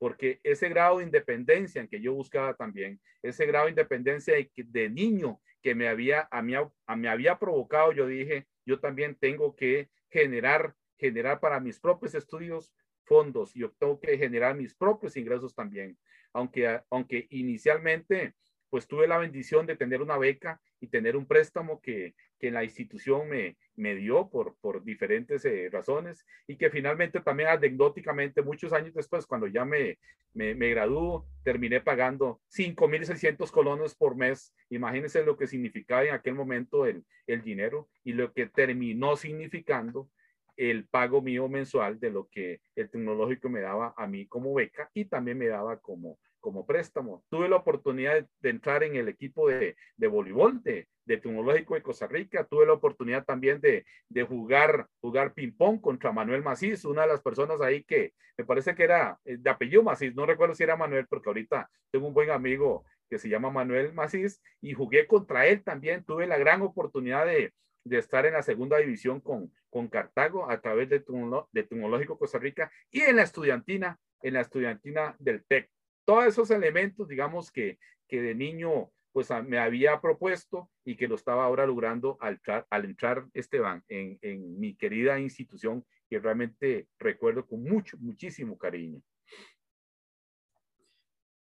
porque 0.03 0.41
ese 0.43 0.69
grado 0.69 0.99
de 0.99 1.05
independencia 1.05 1.81
en 1.81 1.87
que 1.87 2.01
yo 2.01 2.13
buscaba 2.13 2.55
también, 2.55 3.01
ese 3.23 3.47
grado 3.47 3.67
de 3.67 3.71
independencia 3.71 4.35
de, 4.35 4.91
niño 4.91 5.41
que 5.63 5.77
me 5.77 5.87
había, 5.87 6.27
a 6.33 6.43
mí, 6.43 6.55
a, 6.57 6.97
me 6.97 7.09
había 7.09 7.39
provocado, 7.39 7.93
yo 7.93 8.09
dije, 8.09 8.49
yo 8.67 8.81
también 8.81 9.15
tengo 9.15 9.55
que 9.55 9.91
generar 10.11 10.75
generar 10.99 11.39
para 11.39 11.61
mis 11.61 11.79
propios 11.79 12.17
estudios 12.17 12.75
fondos, 13.05 13.55
yo 13.55 13.71
tengo 13.79 14.01
que 14.01 14.19
generar 14.19 14.57
mis 14.57 14.75
propios 14.75 15.17
ingresos 15.17 15.55
también. 15.55 15.97
Aunque, 16.33 16.81
aunque 16.91 17.29
inicialmente 17.31 18.35
pues 18.71 18.89
tuve 18.89 19.07
la 19.07 19.19
bendición 19.19 19.67
de 19.67 19.77
tener 19.77 20.03
una 20.03 20.19
beca 20.19 20.61
y 20.81 20.89
tener 20.89 21.17
un 21.17 21.27
préstamo 21.27 21.81
que, 21.81 22.17
que 22.41 22.51
la 22.51 22.65
institución 22.65 23.29
me, 23.29 23.57
me 23.77 23.95
dio 23.95 24.29
por, 24.29 24.57
por 24.61 24.85
diferentes 24.85 25.45
eh, 25.45 25.69
razones 25.71 26.27
y 26.47 26.57
que 26.57 26.71
finalmente 26.71 27.21
también 27.21 27.49
anecdóticamente 27.49 28.43
muchos 28.43 28.73
años 28.73 28.95
después, 28.95 29.27
cuando 29.27 29.47
ya 29.47 29.65
me, 29.65 29.99
me, 30.35 30.55
me 30.55 30.71
graduó, 30.71 31.27
terminé 31.43 31.81
pagando 31.81 32.41
5.600 32.51 33.51
colones 33.51 33.95
por 33.95 34.17
mes. 34.17 34.55
Imagínense 34.71 35.25
lo 35.25 35.37
que 35.37 35.47
significaba 35.47 36.05
en 36.05 36.15
aquel 36.15 36.35
momento 36.35 36.87
el, 36.87 37.05
el 37.27 37.43
dinero 37.43 37.89
y 38.05 38.13
lo 38.13 38.33
que 38.33 38.47
terminó 38.47 39.17
significando 39.17 40.09
el 40.57 40.87
pago 40.87 41.23
mío 41.23 41.49
mensual 41.49 41.99
de 41.99 42.11
lo 42.11 42.29
que 42.29 42.61
el 42.77 42.91
tecnológico 42.91 43.49
me 43.49 43.61
daba 43.61 43.95
a 43.97 44.07
mí 44.07 44.27
como 44.27 44.53
beca 44.53 44.91
y 44.93 45.07
también 45.07 45.39
me 45.39 45.49
daba 45.49 45.79
como 45.79 46.19
como 46.43 46.67
préstamo. 46.67 47.25
Tuve 47.31 47.49
la 47.49 47.57
oportunidad 47.57 48.27
de, 48.41 48.51
entrar 48.51 48.83
en 48.83 48.97
el 48.97 49.09
equipo 49.09 49.49
de, 49.49 49.77
de 49.97 50.07
voleibol 50.09 50.61
de, 50.63 50.89
de, 51.05 51.17
Tecnológico 51.17 51.75
de 51.75 51.83
Costa 51.83 52.07
Rica. 52.07 52.45
Tuve 52.45 52.67
la 52.67 52.75
oportunidad 52.75 53.25
también 53.25 53.61
de, 53.61 53.85
de 54.09 54.23
jugar, 54.23 54.89
jugar 55.01 55.35
ping-pong 55.35 55.81
contra 55.81 56.13
Manuel 56.13 56.43
Macís, 56.43 56.85
una 56.85 57.03
de 57.03 57.09
las 57.09 57.21
personas 57.21 57.61
ahí 57.61 57.85
que 57.85 58.15
me 58.37 58.45
parece 58.45 58.75
que 58.75 58.85
era 58.85 59.19
eh, 59.25 59.37
de 59.39 59.51
apellido 59.51 59.83
Macís. 59.83 60.15
No 60.15 60.27
recuerdo 60.27 60.55
si 60.55 60.63
era 60.63 60.77
Manuel, 60.77 61.07
porque 61.07 61.29
ahorita 61.29 61.71
tengo 61.91 62.07
un 62.07 62.15
buen 62.15 62.31
amigo 62.31 62.85
que 63.09 63.19
se 63.19 63.29
llama 63.29 63.51
Manuel 63.51 63.93
Macís 63.93 64.43
y 64.61 64.73
jugué 64.73 65.07
contra 65.07 65.47
él 65.47 65.63
también. 65.63 66.05
Tuve 66.05 66.27
la 66.27 66.39
gran 66.39 66.63
oportunidad 66.63 67.27
de, 67.27 67.53
de 67.85 67.99
estar 67.99 68.25
en 68.27 68.35
la 68.35 68.43
segunda 68.43 68.79
división 68.79 69.21
con, 69.21 69.53
con 69.71 69.89
Cartago 69.89 70.51
a 70.51 70.61
través 70.61 70.89
de, 70.89 71.05
de 71.53 71.63
Tecnológico 71.63 72.19
Costa 72.19 72.39
Rica 72.39 72.71
y 72.91 73.01
en 73.03 73.17
la 73.17 73.23
estudiantina, 73.23 73.99
en 74.23 74.35
la 74.35 74.41
estudiantina 74.41 75.15
del 75.19 75.45
TEC 75.45 75.69
todos 76.05 76.27
esos 76.27 76.51
elementos, 76.51 77.09
digamos, 77.09 77.51
que, 77.51 77.79
que 78.09 78.21
de 78.21 78.35
niño 78.35 78.91
pues 79.13 79.29
me 79.47 79.59
había 79.59 80.01
propuesto 80.01 80.71
y 80.85 80.97
que 80.97 81.09
lo 81.09 81.15
estaba 81.15 81.45
ahora 81.45 81.67
logrando 81.67 82.17
al, 82.21 82.41
al 82.71 82.85
entrar 82.85 83.27
Esteban 83.35 83.85
en, 83.89 84.19
en 84.23 84.59
mi 84.59 84.75
querida 84.75 85.19
institución 85.21 85.85
que 86.09 86.19
realmente 86.19 86.89
recuerdo 86.99 87.47
con 87.47 87.63
mucho, 87.63 87.97
muchísimo 87.99 88.59
cariño. 88.59 89.01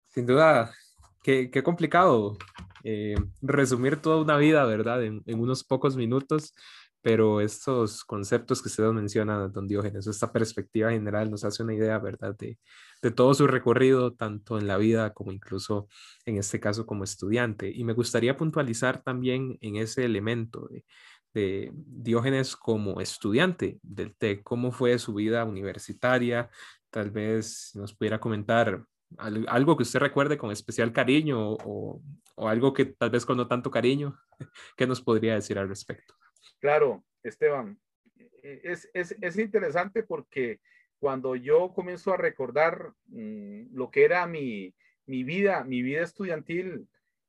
Sin 0.09 0.27
duda, 0.27 0.73
qué, 1.23 1.51
qué 1.51 1.63
complicado 1.63 2.37
eh, 2.85 3.15
resumir 3.43 3.97
toda 3.97 4.23
una 4.23 4.37
vida, 4.37 4.65
¿verdad? 4.65 5.05
En, 5.05 5.23
en, 5.27 5.41
unos 5.41 5.65
pocos 5.65 5.97
minutos, 5.97 6.55
pero 7.03 7.41
estos 7.41 8.05
conceptos 8.05 8.63
que 8.63 8.69
usted 8.69 8.85
menciona, 8.93 9.49
don 9.49 9.67
Diógenes, 9.67 10.07
esta 10.07 10.33
perspectiva 10.33 10.91
general 10.91 11.31
nos 11.31 11.45
hace 11.45 11.63
una 11.63 11.75
idea, 11.75 11.99
¿verdad? 11.99 12.37
De, 12.37 12.59
de 13.03 13.11
todo 13.11 13.35
su 13.35 13.47
recorrido, 13.47 14.13
tanto 14.13 14.59
en 14.59 14.67
la 14.67 14.77
vida 14.77 15.13
como 15.15 15.33
incluso 15.33 15.89
en 16.27 16.37
este 16.37 16.61
caso 16.61 16.87
como 16.87 17.05
estudiante. 17.05 17.71
Y 17.75 17.85
me 17.85 17.95
gustaría 17.95 18.37
puntualizar 18.37 19.03
también 19.03 19.57
en 19.61 19.77
ese 19.77 20.05
elemento 20.05 20.69
de, 20.69 20.85
de 21.35 21.73
Diógenes 21.75 22.57
como 22.57 23.01
estudiante 23.01 23.79
del 23.83 24.15
TEC, 24.17 24.43
cómo 24.43 24.73
fue 24.73 24.99
su 24.99 25.15
vida 25.15 25.45
universitaria, 25.45 26.51
tal 26.91 27.11
vez 27.11 27.71
nos 27.75 27.95
pudiera 27.95 28.21
comentar 28.21 28.85
algo 29.19 29.77
que 29.77 29.83
usted 29.83 29.99
recuerde 30.01 30.39
con 30.39 30.51
especial 30.53 30.93
cariño 30.93 31.53
o, 31.53 32.01
o, 32.37 32.49
algo 32.49 32.73
que 32.73 32.87
tal 32.87 33.11
vez 33.11 33.27
con 33.27 33.37
no 33.37 33.49
tanto 33.49 33.71
cariño, 33.71 34.17
¿qué 34.77 34.87
nos 34.87 35.01
podría 35.01 35.35
decir 35.35 35.59
al 35.59 35.69
respecto? 35.69 36.15
Claro, 36.61 37.05
Esteban, 37.23 37.79
e, 38.43 38.61
es, 38.65 38.89
es, 38.95 39.17
es 39.21 39.39
interesante 39.39 40.03
porque 40.03 40.61
cuando 40.99 41.35
yo 41.35 41.73
comienzo 41.73 42.13
a 42.13 42.19
recordar 42.19 42.93
mm, 43.07 43.75
lo 43.75 43.91
que 43.91 44.05
era 44.05 44.27
mi, 44.27 44.75
mi, 45.07 45.25
vida, 45.25 45.65
mi 45.65 45.83
vida 45.83 46.03
estudiantil, 46.03 46.87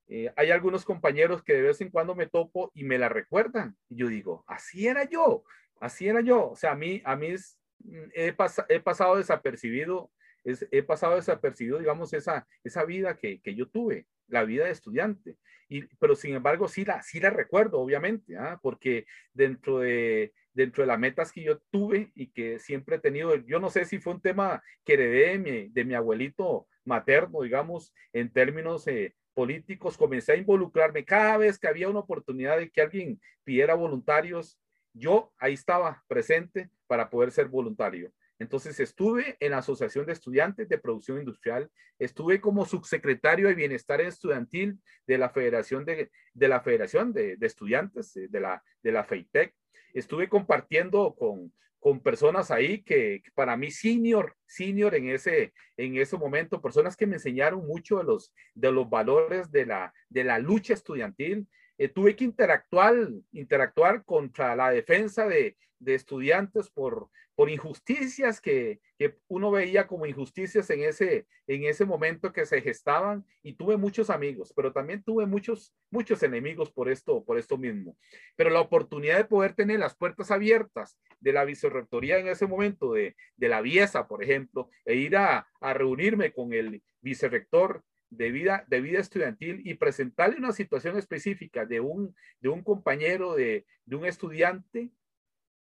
eh, 0.07 0.31
hay 0.35 0.51
algunos 0.51 0.83
compañeros 0.83 1.41
que 1.41 1.53
de 1.53 1.61
vez 1.61 1.79
en 1.79 1.89
cuando 1.89 2.13
me 2.13 2.27
topo 2.27 2.69
y 2.75 2.83
me 2.83 2.97
la 2.97 3.07
recuerdan. 3.07 3.77
Y 3.87 3.95
yo 3.95 4.07
digo, 4.07 4.43
así 4.45 4.87
era 4.87 5.05
yo, 5.05 5.45
así 5.79 6.07
era 6.09 6.19
yo. 6.19 6.51
O 6.51 6.55
sea, 6.57 6.71
a 6.71 6.75
mí, 6.75 7.01
a 7.05 7.15
mí 7.15 7.33
mm, 7.79 8.09
he, 8.13 8.35
he 8.67 8.79
pasado 8.81 9.15
desapercibido, 9.15 10.11
he 10.43 10.83
pasado 10.83 11.15
desapercibido, 11.15 11.79
digamos, 11.79 12.13
esa, 12.13 12.47
esa 12.63 12.83
vida 12.85 13.17
que, 13.17 13.41
que 13.41 13.55
yo 13.55 13.67
tuve, 13.67 14.07
la 14.27 14.43
vida 14.43 14.65
de 14.65 14.71
estudiante. 14.71 15.37
Y, 15.69 15.83
pero 15.97 16.15
sin 16.15 16.35
embargo, 16.35 16.67
sí 16.67 16.83
la, 16.83 17.01
sí 17.03 17.19
la 17.19 17.29
recuerdo, 17.29 17.79
obviamente, 17.79 18.37
¿ah? 18.37 18.59
porque 18.61 19.05
dentro 19.33 19.79
de, 19.79 20.33
dentro 20.53 20.83
de 20.83 20.87
las 20.87 20.99
metas 20.99 21.31
que 21.31 21.43
yo 21.43 21.59
tuve 21.69 22.11
y 22.15 22.27
que 22.27 22.59
siempre 22.59 22.97
he 22.97 22.99
tenido, 22.99 23.35
yo 23.35 23.59
no 23.59 23.69
sé 23.69 23.85
si 23.85 23.99
fue 23.99 24.13
un 24.13 24.21
tema 24.21 24.61
que 24.83 24.93
heredé 24.93 25.29
de 25.31 25.39
mi, 25.39 25.69
de 25.69 25.85
mi 25.85 25.93
abuelito 25.93 26.67
materno, 26.83 27.41
digamos, 27.41 27.93
en 28.11 28.31
términos 28.31 28.87
eh, 28.87 29.15
políticos, 29.33 29.97
comencé 29.97 30.33
a 30.33 30.37
involucrarme 30.37 31.05
cada 31.05 31.37
vez 31.37 31.57
que 31.57 31.67
había 31.67 31.89
una 31.89 31.99
oportunidad 31.99 32.57
de 32.57 32.69
que 32.69 32.81
alguien 32.81 33.21
pidiera 33.43 33.75
voluntarios, 33.75 34.59
yo 34.93 35.31
ahí 35.37 35.53
estaba 35.53 36.03
presente 36.07 36.69
para 36.87 37.09
poder 37.09 37.31
ser 37.31 37.47
voluntario. 37.47 38.11
Entonces 38.41 38.79
estuve 38.79 39.37
en 39.39 39.51
la 39.51 39.59
Asociación 39.59 40.07
de 40.07 40.13
Estudiantes 40.13 40.67
de 40.67 40.79
Producción 40.79 41.19
Industrial, 41.19 41.69
estuve 41.99 42.41
como 42.41 42.65
subsecretario 42.65 43.47
de 43.47 43.53
Bienestar 43.53 44.01
Estudiantil 44.01 44.79
de 45.05 45.19
la 45.19 45.29
Federación 45.29 45.85
de, 45.85 46.09
la 46.33 46.59
Federación 46.59 47.13
de, 47.13 47.37
Estudiantes 47.39 48.15
de 48.15 48.39
la, 48.39 48.63
de 48.81 48.91
la 48.91 49.03
FEITEC, 49.03 49.53
estuve 49.93 50.27
compartiendo 50.27 51.13
con, 51.13 51.53
con 51.79 51.99
personas 51.99 52.49
ahí 52.49 52.81
que, 52.81 53.21
para 53.35 53.55
mí 53.55 53.69
senior, 53.69 54.35
senior 54.47 54.95
en 54.95 55.09
ese, 55.09 55.53
en 55.77 55.97
ese 55.97 56.17
momento, 56.17 56.63
personas 56.63 56.97
que 56.97 57.05
me 57.05 57.17
enseñaron 57.17 57.63
mucho 57.67 57.99
de 57.99 58.05
los, 58.05 58.33
de 58.55 58.71
los 58.71 58.89
valores 58.89 59.51
de 59.51 59.67
la, 59.67 59.93
de 60.09 60.23
la 60.23 60.39
lucha 60.39 60.73
estudiantil. 60.73 61.47
Eh, 61.77 61.89
tuve 61.89 62.15
que 62.15 62.23
interactuar, 62.23 62.95
interactuar 63.33 64.03
contra 64.03 64.55
la 64.55 64.71
defensa 64.71 65.27
de, 65.27 65.57
de 65.81 65.95
estudiantes 65.95 66.69
por, 66.69 67.09
por 67.35 67.49
injusticias 67.49 68.39
que, 68.39 68.79
que, 68.97 69.17
uno 69.27 69.49
veía 69.49 69.87
como 69.87 70.05
injusticias 70.05 70.69
en 70.69 70.83
ese, 70.83 71.25
en 71.47 71.63
ese 71.63 71.85
momento 71.85 72.31
que 72.31 72.45
se 72.45 72.61
gestaban 72.61 73.25
y 73.41 73.53
tuve 73.53 73.77
muchos 73.77 74.11
amigos, 74.11 74.53
pero 74.55 74.71
también 74.71 75.03
tuve 75.03 75.25
muchos, 75.25 75.73
muchos 75.89 76.21
enemigos 76.21 76.71
por 76.71 76.87
esto, 76.87 77.23
por 77.25 77.39
esto 77.39 77.57
mismo. 77.57 77.97
Pero 78.35 78.51
la 78.51 78.61
oportunidad 78.61 79.17
de 79.17 79.25
poder 79.25 79.53
tener 79.53 79.79
las 79.79 79.95
puertas 79.95 80.29
abiertas 80.29 80.97
de 81.19 81.33
la 81.33 81.43
vicerrectoría 81.43 82.19
en 82.19 82.27
ese 82.27 82.45
momento, 82.45 82.93
de, 82.93 83.15
de 83.35 83.49
la 83.49 83.61
Viesa, 83.61 84.07
por 84.07 84.23
ejemplo, 84.23 84.69
e 84.85 84.95
ir 84.95 85.17
a, 85.17 85.47
reunirme 85.61 86.31
con 86.31 86.53
el 86.53 86.83
vicerrector 87.01 87.83
de 88.11 88.29
vida, 88.29 88.65
de 88.67 88.81
vida 88.81 88.99
estudiantil 88.99 89.61
y 89.63 89.75
presentarle 89.75 90.37
una 90.37 90.51
situación 90.51 90.97
específica 90.97 91.65
de 91.65 91.79
un, 91.79 92.15
de 92.39 92.49
un 92.49 92.61
compañero, 92.61 93.35
de, 93.35 93.65
de 93.85 93.95
un 93.95 94.05
estudiante, 94.05 94.91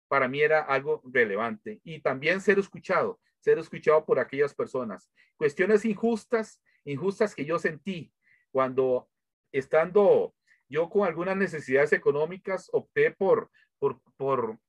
para 0.10 0.28
mí 0.28 0.42
era 0.42 0.60
algo 0.60 1.01
relevante. 1.06 1.80
Y 1.86 2.01
también 2.01 2.42
ser 2.42 2.60
escuchado, 2.60 3.20
ser 3.39 3.60
escuchado 3.60 4.06
por 4.06 4.20
aquellas 4.20 4.54
personas. 4.54 5.10
Cuestiones 5.38 5.86
injustas, 5.86 6.62
injustas 6.84 7.34
que 7.34 7.46
yo 7.46 7.58
sentí 7.60 8.12
cuando 8.51 9.08
estando 9.54 10.34
yo 10.68 10.89
con 10.89 11.08
algunas 11.08 11.38
necesidades 11.38 11.94
económicas, 11.94 12.70
opté 12.74 13.12
por, 13.12 13.50
por, 13.80 14.01
por 14.18 14.60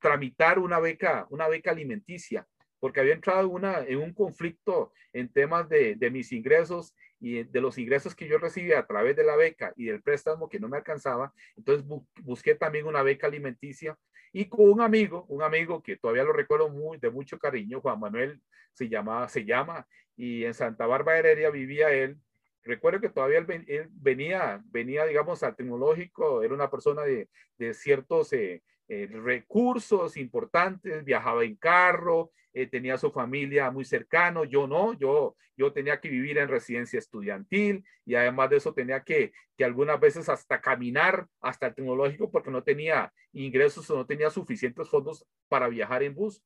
tramitar 0.00 0.58
una 0.58 0.78
beca, 0.78 1.26
una 1.30 1.48
beca 1.48 1.70
alimenticia, 1.70 2.46
porque 2.78 3.00
había 3.00 3.14
entrado 3.14 3.48
una, 3.48 3.80
en 3.80 3.98
un 3.98 4.12
conflicto 4.12 4.92
en 5.12 5.32
temas 5.32 5.68
de, 5.68 5.96
de 5.96 6.10
mis 6.10 6.30
ingresos 6.32 6.94
y 7.20 7.42
de 7.42 7.60
los 7.60 7.78
ingresos 7.78 8.14
que 8.14 8.28
yo 8.28 8.38
recibía 8.38 8.78
a 8.78 8.86
través 8.86 9.16
de 9.16 9.24
la 9.24 9.34
beca 9.34 9.72
y 9.76 9.86
del 9.86 10.02
préstamo 10.02 10.48
que 10.48 10.60
no 10.60 10.68
me 10.68 10.76
alcanzaba. 10.76 11.32
Entonces 11.56 11.84
busqué 12.22 12.54
también 12.54 12.86
una 12.86 13.02
beca 13.02 13.26
alimenticia 13.26 13.98
y 14.32 14.46
con 14.48 14.70
un 14.70 14.80
amigo, 14.80 15.24
un 15.28 15.42
amigo 15.42 15.82
que 15.82 15.96
todavía 15.96 16.24
lo 16.24 16.32
recuerdo 16.32 16.68
muy, 16.68 16.98
de 16.98 17.10
mucho 17.10 17.38
cariño, 17.38 17.80
Juan 17.80 18.00
Manuel 18.00 18.40
se 18.72 18.88
llamaba, 18.88 19.28
se 19.28 19.44
llama, 19.44 19.86
y 20.16 20.44
en 20.44 20.54
Santa 20.54 20.86
Bárbara 20.86 21.18
Heredia 21.18 21.50
vivía 21.50 21.90
él. 21.90 22.18
Recuerdo 22.62 23.00
que 23.00 23.08
todavía 23.08 23.38
él, 23.38 23.88
venía, 23.92 24.62
venía, 24.66 25.04
digamos, 25.06 25.42
al 25.42 25.56
tecnológico, 25.56 26.42
era 26.42 26.54
una 26.54 26.70
persona 26.70 27.02
de, 27.02 27.28
de 27.56 27.72
ciertos 27.72 28.32
eh, 28.32 28.62
eh, 28.88 29.06
recursos 29.06 30.16
importantes, 30.16 31.04
viajaba 31.04 31.44
en 31.44 31.56
carro, 31.56 32.32
eh, 32.52 32.66
tenía 32.66 32.96
su 32.96 33.10
familia 33.10 33.70
muy 33.70 33.84
cercano, 33.84 34.44
yo 34.44 34.66
no, 34.66 34.94
yo, 34.94 35.36
yo 35.56 35.72
tenía 35.72 36.00
que 36.00 36.08
vivir 36.08 36.38
en 36.38 36.48
residencia 36.48 36.98
estudiantil 36.98 37.84
y 38.06 38.14
además 38.14 38.50
de 38.50 38.56
eso 38.56 38.72
tenía 38.72 39.04
que, 39.04 39.32
que 39.56 39.64
algunas 39.64 40.00
veces 40.00 40.28
hasta 40.28 40.60
caminar 40.60 41.26
hasta 41.40 41.66
el 41.66 41.74
tecnológico 41.74 42.30
porque 42.30 42.50
no 42.50 42.62
tenía 42.62 43.12
ingresos 43.32 43.90
o 43.90 43.96
no 43.96 44.06
tenía 44.06 44.30
suficientes 44.30 44.88
fondos 44.88 45.26
para 45.48 45.68
viajar 45.68 46.02
en 46.02 46.14
bus. 46.14 46.42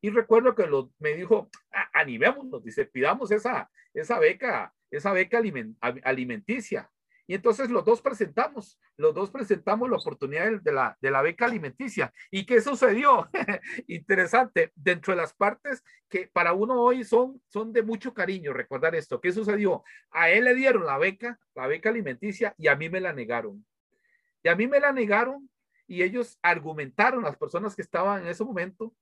Y 0.00 0.10
recuerdo 0.10 0.54
que 0.54 0.66
lo, 0.66 0.92
me 0.98 1.14
dijo, 1.14 1.48
animémonos, 1.92 2.62
dice, 2.62 2.84
pidamos 2.84 3.30
esa, 3.30 3.70
esa 3.94 4.18
beca, 4.18 4.74
esa 4.90 5.12
beca 5.12 5.40
alimenticia. 6.02 6.90
Y 7.32 7.34
entonces 7.34 7.70
los 7.70 7.82
dos 7.86 8.02
presentamos, 8.02 8.78
los 8.98 9.14
dos 9.14 9.30
presentamos 9.30 9.88
la 9.88 9.96
oportunidad 9.96 10.60
de 10.60 10.70
la, 10.70 10.98
de 11.00 11.10
la 11.10 11.22
beca 11.22 11.46
alimenticia. 11.46 12.12
¿Y 12.30 12.44
qué 12.44 12.60
sucedió? 12.60 13.30
Interesante, 13.86 14.70
dentro 14.74 15.14
de 15.14 15.22
las 15.22 15.32
partes 15.32 15.82
que 16.10 16.28
para 16.30 16.52
uno 16.52 16.78
hoy 16.82 17.04
son, 17.04 17.40
son 17.48 17.72
de 17.72 17.80
mucho 17.80 18.12
cariño 18.12 18.52
recordar 18.52 18.94
esto. 18.94 19.18
¿Qué 19.18 19.32
sucedió? 19.32 19.82
A 20.10 20.28
él 20.28 20.44
le 20.44 20.54
dieron 20.54 20.84
la 20.84 20.98
beca, 20.98 21.40
la 21.54 21.66
beca 21.66 21.88
alimenticia, 21.88 22.54
y 22.58 22.68
a 22.68 22.76
mí 22.76 22.90
me 22.90 23.00
la 23.00 23.14
negaron. 23.14 23.64
Y 24.42 24.50
a 24.50 24.54
mí 24.54 24.66
me 24.66 24.78
la 24.78 24.92
negaron 24.92 25.48
y 25.86 26.02
ellos 26.02 26.38
argumentaron, 26.42 27.22
las 27.22 27.38
personas 27.38 27.74
que 27.74 27.80
estaban 27.80 28.24
en 28.24 28.28
ese 28.28 28.44
momento, 28.44 28.94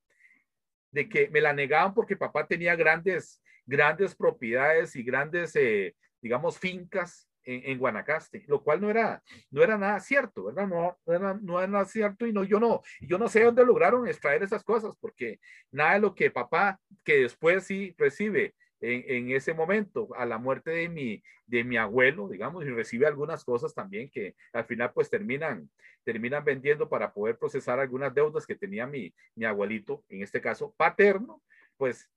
de 0.93 1.09
que 1.09 1.29
me 1.31 1.41
la 1.41 1.53
negaban 1.53 1.95
porque 1.95 2.17
papá 2.17 2.47
tenía 2.47 2.77
grandes, 2.77 3.43
grandes 3.67 4.15
propiedades 4.15 4.95
y 4.95 5.03
grandes, 5.03 5.57
eh, 5.57 5.97
digamos, 6.23 6.61
fincas 6.61 7.27
en, 7.45 7.79
Guanacaste, 7.79 8.45
lo 8.47 8.63
cual 8.63 8.81
no 8.81 8.91
era, 8.91 9.23
no 9.51 9.63
era 9.63 9.79
nada 9.79 10.01
cierto, 10.01 10.45
¿verdad? 10.45 10.67
No, 10.67 10.99
no, 11.07 11.13
era, 11.13 11.39
no 11.41 11.59
era 11.59 11.69
nada 11.69 11.85
cierto 11.85 12.27
y 12.27 12.33
no, 12.33 12.45
yo 12.45 12.61
no, 12.61 12.83
yo 13.01 13.19
no 13.19 13.29
sé 13.29 13.45
dónde 13.45 13.65
lograron 13.65 14.07
extraer 14.07 14.43
esas 14.43 14.63
cosas, 14.65 14.95
porque 15.01 15.41
nada 15.71 15.95
de 15.95 16.01
lo 16.01 16.15
que 16.15 16.31
papá, 16.31 16.79
que 17.05 17.23
después 17.23 17.65
sí 17.65 17.95
recibe 17.99 18.55
en, 18.81 19.05
en, 19.07 19.31
ese 19.37 19.53
momento, 19.55 20.09
a 20.17 20.25
la 20.25 20.39
muerte 20.39 20.71
de 20.71 20.89
mi, 20.89 21.23
de 21.47 21.65
mi 21.65 21.77
abuelo, 21.77 22.29
digamos, 22.29 22.65
y 22.65 22.71
recibe 22.71 23.07
algunas 23.07 23.45
cosas 23.45 23.75
también 23.75 24.11
que 24.11 24.35
al 24.53 24.65
final 24.65 24.93
pues 24.95 25.11
terminan, 25.11 25.69
terminan 26.05 26.45
vendiendo 26.45 26.89
para 26.89 27.13
poder 27.13 27.39
procesar 27.39 27.79
algunas 27.79 28.15
deudas 28.15 28.47
que 28.47 28.55
tenía 28.55 28.87
mi, 28.87 29.13
mi 29.35 29.45
abuelito, 29.45 30.03
en 30.09 30.23
este 30.23 30.41
caso 30.41 30.75
paterno, 30.77 31.43
pues 31.77 32.09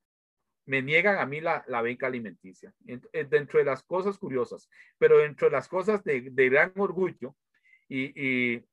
me 0.65 0.81
niegan 0.81 1.17
a 1.17 1.25
mí 1.25 1.41
la, 1.41 1.63
la 1.67 1.81
beca 1.81 2.07
alimenticia. 2.07 2.73
Dentro 2.79 3.59
de 3.59 3.65
las 3.65 3.83
cosas 3.83 4.17
curiosas, 4.17 4.69
pero 4.97 5.19
dentro 5.19 5.47
de 5.47 5.51
las 5.51 5.67
cosas 5.67 6.03
de, 6.03 6.29
de 6.31 6.49
gran 6.49 6.71
orgullo, 6.75 7.35
y, 7.89 8.13
y, 8.15 8.63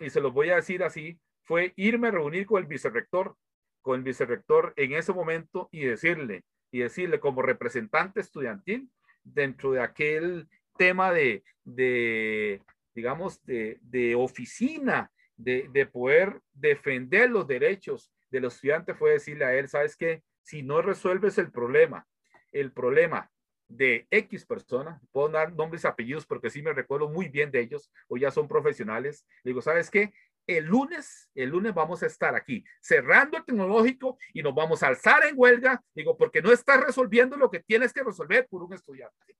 y, 0.00 0.10
se 0.10 0.20
los 0.20 0.32
voy 0.32 0.50
a 0.50 0.56
decir 0.56 0.82
así, 0.82 1.20
fue 1.44 1.72
irme 1.76 2.08
a 2.08 2.12
reunir 2.12 2.46
con 2.46 2.60
el 2.60 2.66
vicerrector, 2.66 3.36
con 3.82 3.98
el 3.98 4.04
vicerrector 4.04 4.72
en 4.76 4.94
ese 4.94 5.12
momento 5.12 5.68
y 5.70 5.84
decirle, 5.84 6.44
y 6.72 6.80
decirle 6.80 7.20
como 7.20 7.42
representante 7.42 8.20
estudiantil, 8.20 8.90
dentro 9.22 9.72
de 9.72 9.80
aquel 9.80 10.48
tema 10.76 11.12
de, 11.12 11.44
de 11.64 12.62
digamos, 12.94 13.44
de, 13.44 13.78
de 13.82 14.14
oficina, 14.14 15.10
de, 15.36 15.68
de 15.72 15.86
poder 15.86 16.40
defender 16.54 17.30
los 17.30 17.46
derechos 17.46 18.10
de 18.30 18.40
los 18.40 18.54
estudiantes, 18.54 18.96
fue 18.96 19.12
decirle 19.12 19.44
a 19.44 19.54
él, 19.54 19.68
¿sabes 19.68 19.96
qué? 19.96 20.22
Si 20.46 20.62
no 20.62 20.80
resuelves 20.80 21.38
el 21.38 21.50
problema, 21.50 22.06
el 22.52 22.70
problema 22.70 23.28
de 23.66 24.06
X 24.12 24.46
persona, 24.46 25.00
puedo 25.10 25.28
dar 25.30 25.52
nombres 25.52 25.82
y 25.82 25.88
apellidos 25.88 26.24
porque 26.24 26.50
sí 26.50 26.62
me 26.62 26.72
recuerdo 26.72 27.08
muy 27.08 27.28
bien 27.28 27.50
de 27.50 27.58
ellos, 27.58 27.90
o 28.06 28.16
ya 28.16 28.30
son 28.30 28.46
profesionales, 28.46 29.26
digo, 29.42 29.60
¿sabes 29.60 29.90
qué? 29.90 30.14
El 30.46 30.66
lunes, 30.66 31.28
el 31.34 31.48
lunes 31.48 31.74
vamos 31.74 32.00
a 32.04 32.06
estar 32.06 32.36
aquí 32.36 32.64
cerrando 32.80 33.36
el 33.36 33.44
tecnológico 33.44 34.18
y 34.32 34.40
nos 34.40 34.54
vamos 34.54 34.84
a 34.84 34.86
alzar 34.86 35.24
en 35.24 35.34
huelga, 35.36 35.82
digo, 35.92 36.16
porque 36.16 36.40
no 36.40 36.52
estás 36.52 36.80
resolviendo 36.80 37.36
lo 37.36 37.50
que 37.50 37.64
tienes 37.64 37.92
que 37.92 38.04
resolver 38.04 38.46
por 38.48 38.62
un 38.62 38.72
estudiante. 38.72 39.36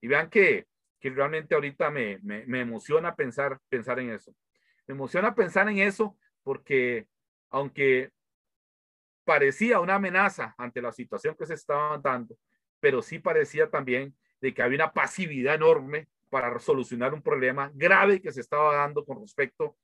Y 0.00 0.08
vean 0.08 0.30
que, 0.30 0.66
que 0.98 1.10
realmente 1.10 1.54
ahorita 1.54 1.90
me, 1.90 2.18
me, 2.22 2.46
me 2.46 2.60
emociona 2.60 3.14
pensar, 3.14 3.58
pensar 3.68 4.00
en 4.00 4.12
eso. 4.12 4.34
Me 4.86 4.94
emociona 4.94 5.34
pensar 5.34 5.68
en 5.68 5.76
eso 5.76 6.16
porque 6.42 7.06
aunque 7.50 8.10
parecía 9.24 9.80
una 9.80 9.96
amenaza 9.96 10.54
ante 10.58 10.82
la 10.82 10.92
situación 10.92 11.36
que 11.36 11.46
se 11.46 11.54
estaba 11.54 11.98
dando, 11.98 12.36
pero 12.80 13.02
sí 13.02 13.18
parecía 13.18 13.70
también 13.70 14.14
de 14.40 14.52
que 14.52 14.62
había 14.62 14.76
una 14.76 14.92
pasividad 14.92 15.54
enorme 15.54 16.08
para 16.28 16.58
solucionar 16.58 17.14
un 17.14 17.22
problema 17.22 17.70
grave 17.74 18.20
que 18.20 18.32
se 18.32 18.40
estaba 18.40 18.74
dando 18.74 19.04
con 19.04 19.20
respecto 19.20 19.76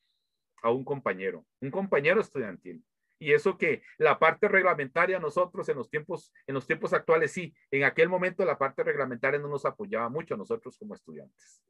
a 0.63 0.71
un 0.71 0.85
compañero, 0.85 1.45
un 1.61 1.71
compañero 1.71 2.21
estudiantil. 2.21 2.83
Y 3.21 3.33
eso 3.33 3.59
que 3.59 3.83
la 3.99 4.19
parte 4.19 4.49
reglamentaria 4.49 5.19
nosotros 5.19 5.69
en 5.69 5.77
los 5.77 5.91
tiempos 5.91 6.33
en 6.47 6.55
los 6.55 6.67
tiempos 6.67 6.93
actuales 6.93 7.33
sí, 7.33 7.55
en 7.71 7.85
aquel 7.85 8.09
momento 8.09 8.45
la 8.45 8.59
parte 8.59 8.85
reglamentaria 8.85 9.41
no 9.41 9.49
nos 9.49 9.65
apoyaba 9.65 10.09
mucho 10.09 10.35
a 10.35 10.37
nosotros 10.37 10.79
como 10.79 10.95
estudiantes. 10.95 11.63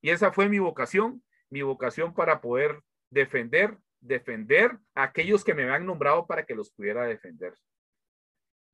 Y 0.00 0.10
esa 0.10 0.32
fue 0.32 0.48
mi 0.48 0.58
vocación, 0.58 1.22
mi 1.48 1.62
vocación 1.62 2.14
para 2.14 2.40
poder 2.40 2.82
defender 3.10 3.78
defender 4.00 4.78
a 4.94 5.04
aquellos 5.04 5.44
que 5.44 5.54
me 5.54 5.64
habían 5.64 5.86
nombrado 5.86 6.26
para 6.26 6.44
que 6.44 6.54
los 6.54 6.70
pudiera 6.70 7.04
defender. 7.04 7.54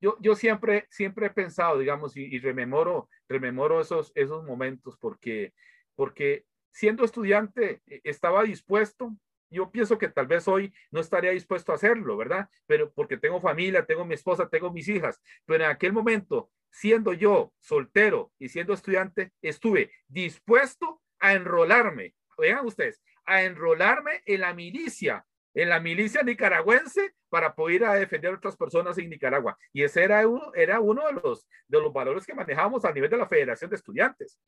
Yo, 0.01 0.17
yo 0.19 0.35
siempre, 0.35 0.85
siempre 0.89 1.27
he 1.27 1.29
pensado, 1.29 1.79
digamos, 1.79 2.17
y, 2.17 2.37
rememoro, 2.39 3.09
rememoro 3.29 3.79
esos, 3.79 4.11
esos 4.15 4.43
momentos 4.43 4.97
porque, 4.97 5.53
porque 5.95 6.45
siendo 6.73 7.05
estudiante 7.05 7.81
eh, 7.87 8.01
estaba 8.03 8.43
dispuesto. 8.43 9.15
Yo 9.49 9.71
pienso 9.71 9.97
que 9.97 10.09
tal 10.09 10.27
vez 10.27 10.47
hoy 10.47 10.73
no 10.91 10.99
estaría 10.99 11.31
dispuesto 11.31 11.71
a 11.71 11.75
hacerlo, 11.75 12.17
¿verdad? 12.17 12.49
Pero 12.65 12.91
porque 12.91 13.17
tengo 13.17 13.39
familia, 13.39 13.85
tengo 13.85 14.03
mi 14.03 14.15
esposa, 14.15 14.49
tengo 14.49 14.73
mis 14.73 14.89
hijas. 14.89 15.21
Pero 15.45 15.63
en 15.63 15.69
aquel 15.69 15.93
momento, 15.93 16.49
siendo 16.71 17.13
yo 17.13 17.53
soltero 17.59 18.31
y 18.39 18.49
siendo 18.49 18.73
estudiante, 18.73 19.31
estuve 19.41 19.91
dispuesto 20.07 21.01
a 21.19 21.33
enrolarme. 21.33 22.15
Vean 22.37 22.65
ustedes, 22.65 23.01
a 23.25 23.43
enrolarme 23.43 24.21
en 24.25 24.41
la 24.41 24.53
milicia, 24.53 25.25
en 25.53 25.69
la 25.69 25.79
milicia 25.79 26.23
nicaragüense 26.23 27.13
para 27.29 27.55
poder 27.55 27.75
ir 27.75 27.85
a 27.85 27.93
defender 27.93 28.31
a 28.31 28.37
otras 28.37 28.57
personas 28.57 28.97
en 28.97 29.09
Nicaragua. 29.09 29.57
Y 29.71 29.83
ese 29.83 30.03
era 30.03 30.27
uno, 30.27 30.53
era 30.53 30.79
uno 30.79 31.05
de, 31.07 31.13
los, 31.13 31.47
de 31.67 31.81
los 31.81 31.93
valores 31.93 32.25
que 32.25 32.33
manejamos 32.33 32.85
a 32.85 32.91
nivel 32.91 33.09
de 33.09 33.17
la 33.17 33.27
Federación 33.27 33.69
de 33.69 33.75
Estudiantes. 33.75 34.39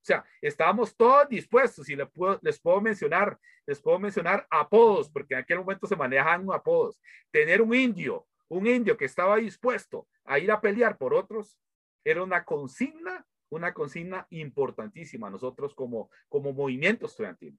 O 0.00 0.04
sea, 0.08 0.24
estábamos 0.40 0.96
todos 0.96 1.28
dispuestos 1.28 1.88
y 1.88 1.96
les 1.96 2.08
puedo, 2.10 2.38
les 2.42 2.60
puedo 2.60 2.80
mencionar, 2.80 3.38
les 3.66 3.80
puedo 3.80 3.98
mencionar 3.98 4.46
apodos, 4.50 5.10
porque 5.10 5.34
en 5.34 5.40
aquel 5.40 5.58
momento 5.58 5.86
se 5.86 5.96
manejaban 5.96 6.46
apodos. 6.52 7.00
Tener 7.30 7.60
un 7.60 7.74
indio, 7.74 8.26
un 8.48 8.66
indio 8.66 8.96
que 8.96 9.04
estaba 9.04 9.36
dispuesto 9.36 10.06
a 10.24 10.38
ir 10.38 10.50
a 10.50 10.60
pelear 10.60 10.96
por 10.96 11.14
otros, 11.14 11.58
era 12.04 12.22
una 12.22 12.44
consigna, 12.44 13.26
una 13.50 13.74
consigna 13.74 14.26
importantísima 14.30 15.28
nosotros 15.28 15.74
como, 15.74 16.10
como 16.28 16.52
movimiento 16.52 17.06
estudiantil. 17.06 17.58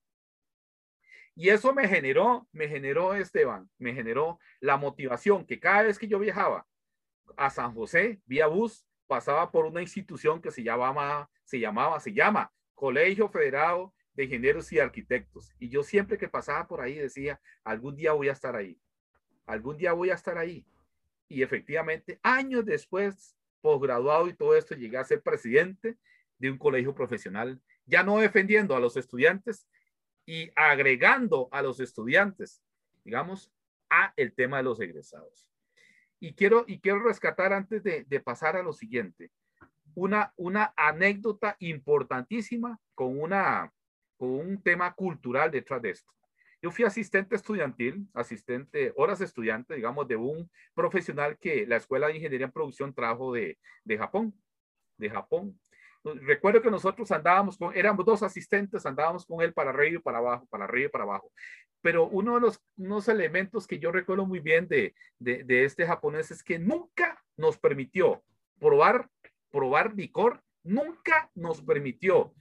Y 1.40 1.52
eso 1.52 1.74
me 1.74 1.88
generó, 1.88 2.50
me 2.52 2.68
generó, 2.68 3.14
Esteban, 3.14 3.70
me 3.78 3.94
generó 3.94 4.42
la 4.60 4.76
motivación 4.76 5.46
que 5.46 5.58
cada 5.58 5.84
vez 5.84 5.98
que 5.98 6.10
yo 6.10 6.20
viajaba 6.20 6.68
a 7.38 7.50
San 7.50 7.74
José, 7.74 8.20
vía 8.26 8.48
bus, 8.48 8.86
pasaba 9.08 9.50
por 9.50 9.66
una 9.66 9.82
institución 9.82 10.42
que 10.42 10.52
se 10.52 10.64
llamaba, 10.64 11.30
se 11.46 11.58
llamaba, 11.58 11.98
se 12.02 12.12
llama 12.12 12.52
Colegio 12.76 13.30
Federado 13.30 13.94
de 14.16 14.26
Ingenieros 14.26 14.70
y 14.74 14.80
Arquitectos. 14.80 15.56
Y 15.60 15.70
yo 15.70 15.82
siempre 15.82 16.18
que 16.18 16.28
pasaba 16.28 16.68
por 16.68 16.82
ahí 16.82 16.96
decía, 16.96 17.40
algún 17.64 17.96
día 17.96 18.12
voy 18.12 18.28
a 18.28 18.34
estar 18.34 18.58
ahí, 18.58 18.78
algún 19.46 19.78
día 19.78 19.94
voy 19.94 20.10
a 20.10 20.16
estar 20.16 20.38
ahí. 20.38 20.66
Y 21.30 21.42
efectivamente, 21.42 22.20
años 22.22 22.66
después, 22.66 23.38
posgraduado 23.62 24.28
y 24.28 24.34
todo 24.34 24.58
esto, 24.58 24.76
llegué 24.76 24.98
a 24.98 25.06
ser 25.06 25.22
presidente 25.22 25.98
de 26.38 26.52
un 26.52 26.58
colegio 26.58 26.94
profesional, 26.94 27.62
ya 27.86 28.04
no 28.04 28.20
defendiendo 28.20 28.76
a 28.76 28.82
los 28.82 28.98
estudiantes, 28.98 29.70
y 30.30 30.52
agregando 30.56 31.50
a 31.52 31.64
los 31.64 31.80
estudiantes, 31.80 32.62
digamos, 33.04 33.52
a 33.90 34.14
el 34.16 34.32
tema 34.32 34.58
de 34.58 34.64
los 34.64 34.80
egresados. 34.80 35.50
Y 36.20 36.34
quiero, 36.34 36.66
y 36.68 36.80
quiero 36.80 37.00
rescatar 37.00 37.52
antes 37.52 37.82
de, 37.82 38.04
de 38.04 38.20
pasar 38.20 38.56
a 38.56 38.62
lo 38.62 38.72
siguiente, 38.72 39.32
una, 39.96 40.32
una 40.36 40.72
anécdota 40.78 41.56
importantísima 41.58 42.80
con, 42.94 43.20
una, 43.20 43.74
con 44.18 44.30
un 44.30 44.62
tema 44.62 44.94
cultural 44.94 45.50
detrás 45.50 45.82
de 45.82 45.90
esto. 45.90 46.14
Yo 46.62 46.70
fui 46.70 46.86
asistente 46.86 47.36
estudiantil, 47.36 48.08
asistente, 48.14 48.94
horas 48.98 49.22
estudiante, 49.22 49.74
digamos, 49.74 50.08
de 50.08 50.18
un 50.18 50.48
profesional 50.76 51.40
que 51.40 51.66
la 51.66 51.78
Escuela 51.78 52.06
de 52.06 52.18
Ingeniería 52.18 52.46
en 52.46 52.52
Producción 52.52 52.94
trajo 52.94 53.34
de, 53.34 53.58
de 53.84 53.98
Japón, 53.98 54.40
de 54.96 55.10
Japón. 55.10 55.60
Recuerdo 56.04 56.62
que 56.62 56.72
nosotros 56.72 57.12
andábamos 57.12 57.58
con, 57.58 57.76
éramos 57.76 58.06
dos 58.06 58.24
asistentes, 58.24 58.86
andábamos 58.86 59.26
con 59.26 59.42
él 59.42 59.54
para 59.54 59.72
arriba 59.72 59.98
y 59.98 60.02
para 60.02 60.20
abajo, 60.20 60.48
para 60.50 60.64
arriba 60.64 60.86
y 60.86 60.92
para 60.92 61.04
abajo. 61.04 61.32
Pero 61.82 62.08
uno 62.08 62.36
de 62.36 62.42
los 62.42 62.62
unos 62.78 63.08
elementos 63.08 63.68
que 63.68 63.80
yo 63.80 63.92
recuerdo 63.92 64.26
muy 64.26 64.40
bien 64.40 64.68
de, 64.68 64.94
este 65.20 65.86
japonés 65.86 66.32
es 66.32 66.44
que 66.44 66.58
nunca 66.58 67.22
nos 67.36 67.58
permitió 67.58 68.24
probar, 68.60 69.10
probar 69.52 69.94
licor, 69.94 70.42
nunca 70.64 71.30
nos 71.36 71.62
permitió 71.62 72.34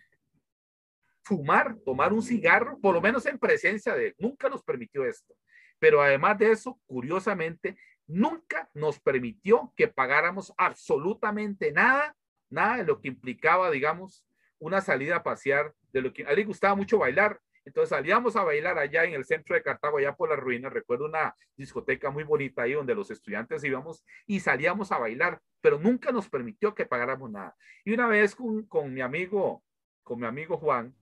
fumar, 1.23 1.77
tomar 1.85 2.13
un 2.13 2.23
cigarro, 2.23 2.79
por 2.81 2.95
lo 2.95 3.01
menos 3.01 3.27
en 3.27 3.39
presencia 3.39 3.95
de 3.95 4.09
él, 4.09 4.15
nunca 4.19 4.49
nos 4.49 4.63
permitió 4.63 5.05
esto. 5.05 5.35
Pero 5.79 6.01
además 6.01 6.39
de 6.39 6.53
eso, 6.53 6.81
curiosamente, 6.87 7.77
nunca 8.07 8.71
nos 8.73 8.99
permitió 8.99 9.73
que 9.77 9.89
pagáramos 9.89 10.53
absolutamente 10.57 11.71
nada 11.71 12.17
nada 12.51 12.79
de 12.79 12.85
lo 12.85 13.01
que 13.01 13.09
implicaba, 13.09 13.71
digamos, 13.71 14.25
una 14.59 14.81
salida 14.81 15.17
a 15.17 15.23
pasear, 15.23 15.75
de 15.93 16.03
lo 16.03 16.13
que 16.13 16.27
a 16.27 16.31
él 16.31 16.37
le 16.37 16.45
gustaba 16.45 16.75
mucho 16.75 16.99
bailar. 16.99 17.41
Entonces 17.65 17.91
salíamos 17.91 18.35
a 18.37 18.45
bailar 18.45 18.79
allá 18.79 19.05
en 19.05 19.13
el 19.13 19.25
centro 19.25 19.55
de 19.55 19.63
Cartago, 19.63 19.99
allá 19.99 20.15
por 20.15 20.31
las 20.31 20.39
ruinas. 20.39 20.73
Recuerdo 20.73 21.05
una 21.05 21.35
discoteca 21.57 22.11
muy 22.11 22.25
bonita 22.25 22.63
ahí 22.63 22.73
donde 22.73 22.95
los 22.95 23.11
estudiantes 23.11 23.63
íbamos 23.63 24.05
y 24.27 24.41
salíamos 24.41 24.91
a 24.91 24.99
bailar, 24.99 25.41
pero 25.61 25.79
nunca 25.79 26.11
nos 26.11 26.29
permitió 26.29 26.75
que 26.75 26.87
pagáramos 26.87 27.31
nada. 27.31 27.55
Y 27.85 27.93
una 27.93 28.07
vez 28.07 28.35
con, 28.35 28.67
con 28.67 28.93
mi 28.93 29.03
amigo, 29.03 29.63
con 30.03 30.19
mi 30.19 30.27
amigo 30.27 30.57
Juan, 30.57 30.95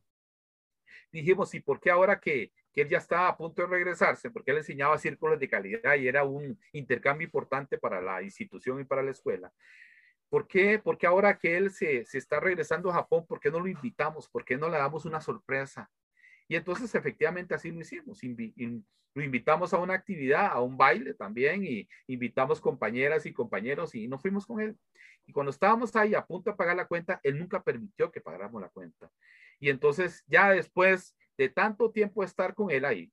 dijimos, 1.13 1.55
¿y 1.55 1.61
por 1.61 1.81
qué 1.81 1.91
ahora 1.91 2.19
que, 2.19 2.53
que 2.73 2.83
él 2.83 2.89
ya 2.89 2.99
estaba 2.99 3.29
a 3.29 3.37
punto 3.37 3.63
de 3.63 3.69
regresarse? 3.69 4.31
Porque 4.31 4.51
él 4.51 4.59
enseñaba 4.59 4.99
círculos 4.99 5.39
de 5.39 5.49
calidad 5.49 5.95
y 5.95 6.09
era 6.09 6.25
un 6.25 6.59
intercambio 6.73 7.27
importante 7.27 7.79
para 7.79 8.01
la 8.01 8.23
institución 8.23 8.81
y 8.81 8.85
para 8.85 9.03
la 9.03 9.13
escuela. 9.13 9.53
¿Por 10.29 10.47
qué? 10.49 10.79
Porque 10.79 11.07
ahora 11.07 11.39
que 11.39 11.57
él 11.57 11.71
se, 11.71 12.05
se 12.05 12.19
está 12.19 12.41
regresando 12.41 12.91
a 12.91 12.95
Japón, 12.95 13.27
¿por 13.27 13.41
qué 13.41 13.51
no 13.51 13.61
lo 13.61 13.69
invitamos? 13.69 14.29
¿Por 14.29 14.45
qué 14.45 14.57
no 14.57 14.69
le 14.69 14.79
damos 14.79 15.05
una 15.05 15.21
sorpresa? 15.21 15.91
Y 16.49 16.57
entonces 16.57 16.95
efectivamente 16.95 17.55
así 17.55 17.71
lo 17.71 17.81
hicimos. 17.81 18.21
lo 18.23 19.23
invitamos 19.23 19.73
a 19.73 19.79
una 19.79 19.95
actividad, 19.95 20.47
a 20.47 20.61
un 20.61 20.77
baile 20.77 21.15
también 21.15 21.65
y 21.65 21.89
invitamos 22.07 22.61
compañeras 22.61 23.27
y 23.27 23.33
compañeros 23.33 23.95
y 23.95 24.09
nos 24.09 24.21
fuimos 24.21 24.47
con 24.47 24.61
él. 24.61 24.77
Y 25.27 25.33
cuando 25.33 25.51
estábamos 25.51 25.95
ahí 25.97 26.15
a 26.15 26.25
punto 26.25 26.51
de 26.51 26.57
pagar 26.57 26.77
la 26.77 26.87
cuenta, 26.87 27.21
él 27.23 27.39
nunca 27.39 27.63
permitió 27.63 28.13
que 28.13 28.21
pagáramos 28.21 28.61
la 28.61 28.69
cuenta. 28.69 29.11
Y 29.59 29.71
entonces 29.71 30.23
ya 30.27 30.51
después 30.51 31.17
de 31.37 31.49
tanto 31.49 31.91
tiempo 31.91 32.23
estar 32.23 32.55
con 32.55 32.71
él 32.71 32.85
ahí, 32.85 33.13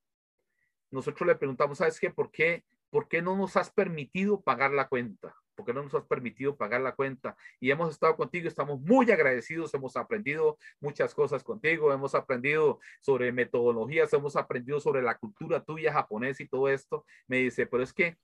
nosotros 0.91 1.28
le 1.28 1.36
preguntamos, 1.36 1.80
¿sabes 1.80 1.99
qué? 1.99 2.12
¿Por 2.12 2.32
qué, 2.32 2.63
por 2.91 3.08
qué 3.08 3.21
no 3.21 3.36
nos 3.36 3.58
has 3.58 3.71
permitido 3.71 4.41
pagar 4.41 4.71
la 4.71 4.88
cuenta? 4.88 5.36
¿Por 5.55 5.65
qué 5.65 5.73
no 5.73 5.83
nos 5.83 5.93
has 5.93 6.05
permitido 6.05 6.55
pagar 6.55 6.81
la 6.81 6.95
cuenta? 6.95 7.35
Y 7.59 7.71
hemos 7.71 7.91
estado 7.91 8.15
contigo, 8.15 8.47
estamos 8.47 8.79
muy 8.81 9.09
agradecidos, 9.11 9.73
hemos 9.73 9.95
aprendido 9.95 10.57
muchas 10.79 11.13
cosas 11.13 11.43
contigo, 11.43 11.93
hemos 11.93 12.15
aprendido 12.15 12.79
sobre 13.01 13.31
metodologías, 13.31 14.11
hemos 14.13 14.35
aprendido 14.35 14.79
sobre 14.79 15.01
la 15.01 15.17
cultura 15.17 15.63
tuya 15.63 15.93
japonesa 15.93 16.43
y 16.43 16.47
todo 16.47 16.69
esto. 16.69 17.05
Me 17.27 17.37
dice, 17.37 17.67
pero 17.67 17.83
es 17.83 17.93
que 17.93 18.17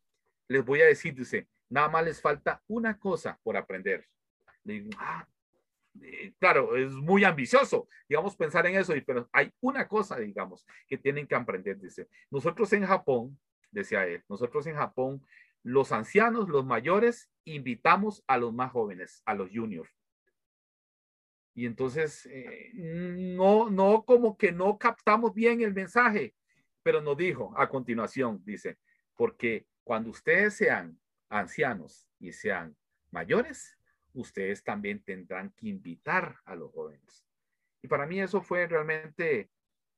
les 0.47 0.65
voy 0.65 0.81
a 0.81 0.85
decir, 0.85 1.13
dice, 1.13 1.47
nada 1.69 1.89
más 1.89 2.03
les 2.03 2.21
falta 2.21 2.61
una 2.67 2.97
cosa 2.97 3.39
por 3.43 3.55
aprender. 3.55 4.07
Le 4.63 4.73
digo, 4.73 4.89
ah, 4.97 5.27
eh, 6.01 6.33
claro, 6.39 6.75
es 6.75 6.91
muy 6.91 7.23
ambicioso, 7.23 7.87
digamos, 8.07 8.35
pensar 8.35 8.65
en 8.67 8.75
eso, 8.75 8.93
pero 9.05 9.29
hay 9.31 9.51
una 9.61 9.87
cosa, 9.87 10.17
digamos, 10.17 10.65
que 10.87 10.97
tienen 10.97 11.27
que 11.27 11.35
aprender, 11.35 11.79
dice. 11.79 12.07
Nosotros 12.29 12.71
en 12.73 12.85
Japón, 12.85 13.39
decía 13.71 14.05
él, 14.05 14.23
nosotros 14.27 14.65
en 14.67 14.75
Japón, 14.75 15.23
los 15.63 15.91
ancianos, 15.91 16.49
los 16.49 16.65
mayores, 16.65 17.29
invitamos 17.45 18.23
a 18.27 18.37
los 18.37 18.53
más 18.53 18.71
jóvenes, 18.71 19.21
a 19.25 19.33
los 19.33 19.49
juniors. 19.51 19.91
Y 21.53 21.65
entonces, 21.65 22.25
eh, 22.27 22.71
no, 22.73 23.69
no, 23.69 24.03
como 24.05 24.37
que 24.37 24.51
no 24.51 24.77
captamos 24.77 25.33
bien 25.33 25.61
el 25.61 25.73
mensaje, 25.73 26.35
pero 26.83 27.01
nos 27.01 27.17
dijo 27.17 27.53
a 27.57 27.67
continuación, 27.67 28.41
dice, 28.45 28.77
porque 29.15 29.65
cuando 29.83 30.11
ustedes 30.11 30.55
sean 30.55 30.97
ancianos 31.27 32.07
y 32.19 32.31
sean 32.31 32.77
mayores, 33.11 33.77
ustedes 34.13 34.63
también 34.63 35.03
tendrán 35.03 35.51
que 35.51 35.67
invitar 35.67 36.37
a 36.45 36.55
los 36.55 36.71
jóvenes. 36.71 37.25
Y 37.81 37.87
para 37.87 38.05
mí 38.05 38.21
eso 38.21 38.41
fue 38.41 38.67
realmente, 38.67 39.49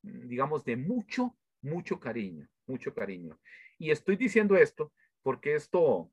digamos, 0.02 0.64
de 0.64 0.76
mucho, 0.76 1.36
mucho 1.60 2.00
cariño, 2.00 2.48
mucho 2.66 2.94
cariño. 2.94 3.38
Y 3.78 3.90
estoy 3.90 4.16
diciendo 4.16 4.56
esto 4.56 4.92
porque 5.22 5.54
esto 5.54 6.10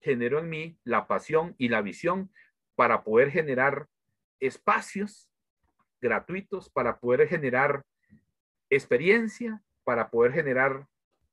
generó 0.00 0.38
en 0.38 0.50
mí 0.50 0.78
la 0.84 1.06
pasión 1.06 1.54
y 1.58 1.68
la 1.68 1.82
visión 1.82 2.30
para 2.74 3.04
poder 3.04 3.30
generar 3.30 3.88
espacios 4.40 5.30
gratuitos, 6.00 6.68
para 6.68 6.98
poder 6.98 7.26
generar 7.28 7.84
experiencia, 8.68 9.62
para 9.84 10.10
poder 10.10 10.32
generar 10.32 10.86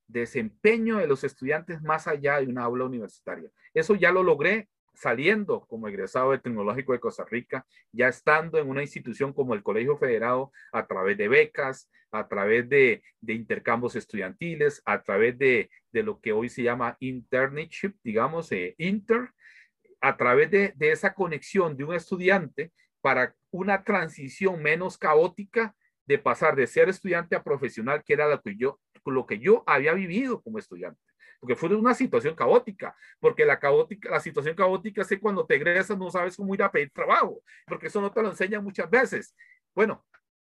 desempeño 0.08 0.98
de 0.98 1.08
los 1.08 1.24
estudiantes 1.24 1.82
más 1.82 2.08
allá 2.08 2.40
de 2.40 2.48
una 2.48 2.64
aula 2.64 2.86
universitaria. 2.86 3.50
Eso 3.74 3.96
ya 3.96 4.12
lo 4.12 4.24
logré 4.24 4.70
saliendo 5.02 5.66
como 5.68 5.88
egresado 5.88 6.30
del 6.30 6.42
Tecnológico 6.42 6.94
de 6.94 7.00
Costa 7.00 7.26
Rica, 7.26 7.66
ya 7.92 8.08
estando 8.08 8.60
en 8.60 8.70
una 8.70 8.84
institución 8.84 9.34
como 9.34 9.56
el 9.56 9.64
Colegio 9.64 9.98
Federado 9.98 10.52
a 10.72 10.86
través 10.86 11.18
de 11.18 11.28
becas, 11.28 11.90
a 12.12 12.28
través 12.28 12.70
de, 12.70 13.02
intercambios 13.26 13.96
estudiantiles, 13.96 14.80
a 14.86 15.02
través 15.02 15.40
de, 15.40 15.72
lo 15.92 16.22
que 16.22 16.34
hoy 16.34 16.50
se 16.50 16.62
llama 16.62 16.98
internship, 17.00 17.96
digamos, 18.04 18.52
eh, 18.52 18.76
inter, 18.78 19.32
a 20.02 20.18
través 20.18 20.52
de, 20.52 20.74
de 20.76 20.92
esa 20.92 21.16
conexión 21.16 21.76
de 21.76 21.84
un 21.84 21.96
estudiante 21.96 22.72
para 23.02 23.34
una 23.50 23.84
transición 23.84 24.62
menos 24.62 25.00
caótica 25.00 25.76
de 26.06 26.20
pasar 26.20 26.56
de 26.56 26.68
ser 26.68 26.90
estudiante 26.90 27.36
a 27.36 27.44
profesional, 27.44 28.04
que 28.06 28.14
era 28.14 28.28
lo 28.28 28.40
que 28.40 28.56
yo, 28.56 28.80
lo 29.06 29.26
que 29.26 29.40
yo 29.40 29.64
había 29.66 29.94
vivido 29.94 30.44
como 30.44 30.60
estudiante 30.60 31.11
porque 31.42 31.56
fue 31.56 31.76
una 31.76 31.96
situación 31.96 32.36
caótica, 32.36 32.96
porque 33.20 33.44
la, 33.44 33.60
caótica, 33.60 34.12
la 34.12 34.20
situación 34.20 34.56
caótica 34.56 35.02
es 35.02 35.20
cuando 35.20 35.44
te 35.44 35.56
egresas 35.56 35.98
no 35.98 36.12
sabes 36.12 36.38
cómo 36.38 36.54
ir 36.54 36.62
a 36.62 36.72
pedir 36.72 36.92
trabajo, 36.92 37.42
porque 37.66 37.88
eso 37.88 38.00
no 38.00 38.12
te 38.12 38.22
lo 38.22 38.30
enseña 38.30 38.62
muchas 38.62 38.90
veces. 38.90 39.36
Bueno, 39.74 40.06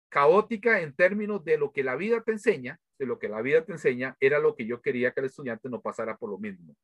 caótica 0.09 0.81
en 0.81 0.92
términos 0.92 1.44
de 1.44 1.57
lo 1.59 1.70
que 1.70 1.85
la 1.85 1.94
vida 1.94 2.20
te 2.22 2.33
enseña, 2.33 2.81
de 2.98 3.07
lo 3.07 3.20
que 3.20 3.29
la 3.29 3.40
vida 3.40 3.64
te 3.64 3.70
enseña, 3.70 4.16
era 4.18 4.40
lo 4.40 4.57
que 4.57 4.66
yo 4.66 4.83
quería 4.83 5.12
que 5.12 5.20
el 5.20 5.26
estudiante 5.26 5.68
no 5.68 5.81
pasara 5.81 6.16
por 6.16 6.29
lo 6.29 6.38
mismo. 6.38 6.74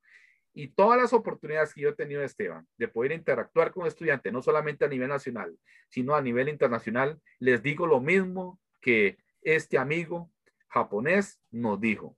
Y 0.53 0.69
todas 0.69 0.97
las 0.99 1.11
oportunidades 1.11 1.73
que 1.73 1.81
yo 1.81 1.89
he 1.89 1.93
tenido, 1.95 2.23
Esteban, 2.23 2.65
de 2.77 2.87
poder 2.87 3.11
interactuar 3.11 3.71
con 3.71 3.85
estudiantes, 3.85 4.31
no 4.31 4.41
solamente 4.41 4.85
a 4.85 4.87
nivel 4.87 5.09
nacional, 5.09 5.53
sino 5.89 6.15
a 6.15 6.21
nivel 6.21 6.47
internacional, 6.47 7.19
les 7.39 7.61
digo 7.61 7.85
lo 7.85 7.99
mismo 7.99 8.57
que 8.79 9.17
este 9.41 9.77
amigo 9.77 10.31
japonés 10.69 11.41
nos 11.51 11.79
dijo. 11.81 12.17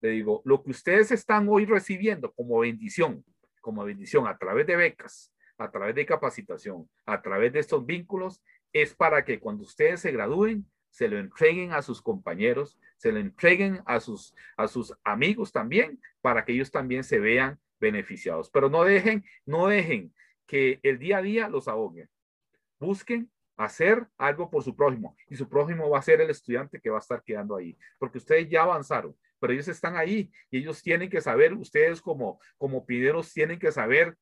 Le 0.00 0.10
digo, 0.10 0.42
lo 0.44 0.62
que 0.62 0.70
ustedes 0.70 1.10
están 1.10 1.48
hoy 1.48 1.64
recibiendo 1.64 2.32
como 2.32 2.58
bendición, 2.58 3.24
como 3.60 3.84
bendición 3.84 4.26
a 4.26 4.36
través 4.36 4.66
de 4.66 4.76
becas, 4.76 5.32
a 5.58 5.70
través 5.70 5.94
de 5.94 6.06
capacitación, 6.06 6.88
a 7.06 7.22
través 7.22 7.52
de 7.52 7.60
estos 7.60 7.84
vínculos, 7.84 8.42
es 8.72 8.94
para 8.94 9.24
que 9.24 9.40
cuando 9.40 9.64
ustedes 9.64 10.00
se 10.00 10.12
gradúen, 10.12 10.66
se 10.90 11.08
lo 11.08 11.18
entreguen 11.18 11.72
a 11.72 11.82
sus 11.82 12.00
compañeros, 12.00 12.78
se 12.96 13.12
lo 13.12 13.18
entreguen 13.18 13.82
a 13.86 14.00
sus, 14.00 14.34
a 14.56 14.68
sus 14.68 14.94
amigos 15.04 15.52
también, 15.52 16.00
para 16.20 16.44
que 16.44 16.52
ellos 16.52 16.70
también 16.70 17.04
se 17.04 17.18
vean 17.18 17.58
beneficiados. 17.78 18.50
Pero 18.50 18.70
no 18.70 18.84
dejen, 18.84 19.24
no 19.44 19.66
dejen 19.66 20.14
que 20.46 20.80
el 20.82 20.98
día 20.98 21.18
a 21.18 21.22
día 21.22 21.48
los 21.48 21.68
ahogue. 21.68 22.08
Busquen 22.78 23.30
hacer 23.56 24.06
algo 24.18 24.50
por 24.50 24.62
su 24.62 24.76
prójimo 24.76 25.16
y 25.28 25.36
su 25.36 25.48
prójimo 25.48 25.88
va 25.88 25.98
a 25.98 26.02
ser 26.02 26.20
el 26.20 26.30
estudiante 26.30 26.80
que 26.80 26.90
va 26.90 26.98
a 26.98 27.00
estar 27.00 27.22
quedando 27.22 27.56
ahí, 27.56 27.76
porque 27.98 28.18
ustedes 28.18 28.48
ya 28.48 28.62
avanzaron, 28.62 29.16
pero 29.38 29.52
ellos 29.52 29.68
están 29.68 29.96
ahí 29.96 30.30
y 30.50 30.58
ellos 30.58 30.82
tienen 30.82 31.10
que 31.10 31.20
saber, 31.20 31.54
ustedes 31.54 32.00
como, 32.00 32.40
como 32.56 32.86
pideros 32.86 33.32
tienen 33.32 33.58
que 33.58 33.72
saber 33.72 34.16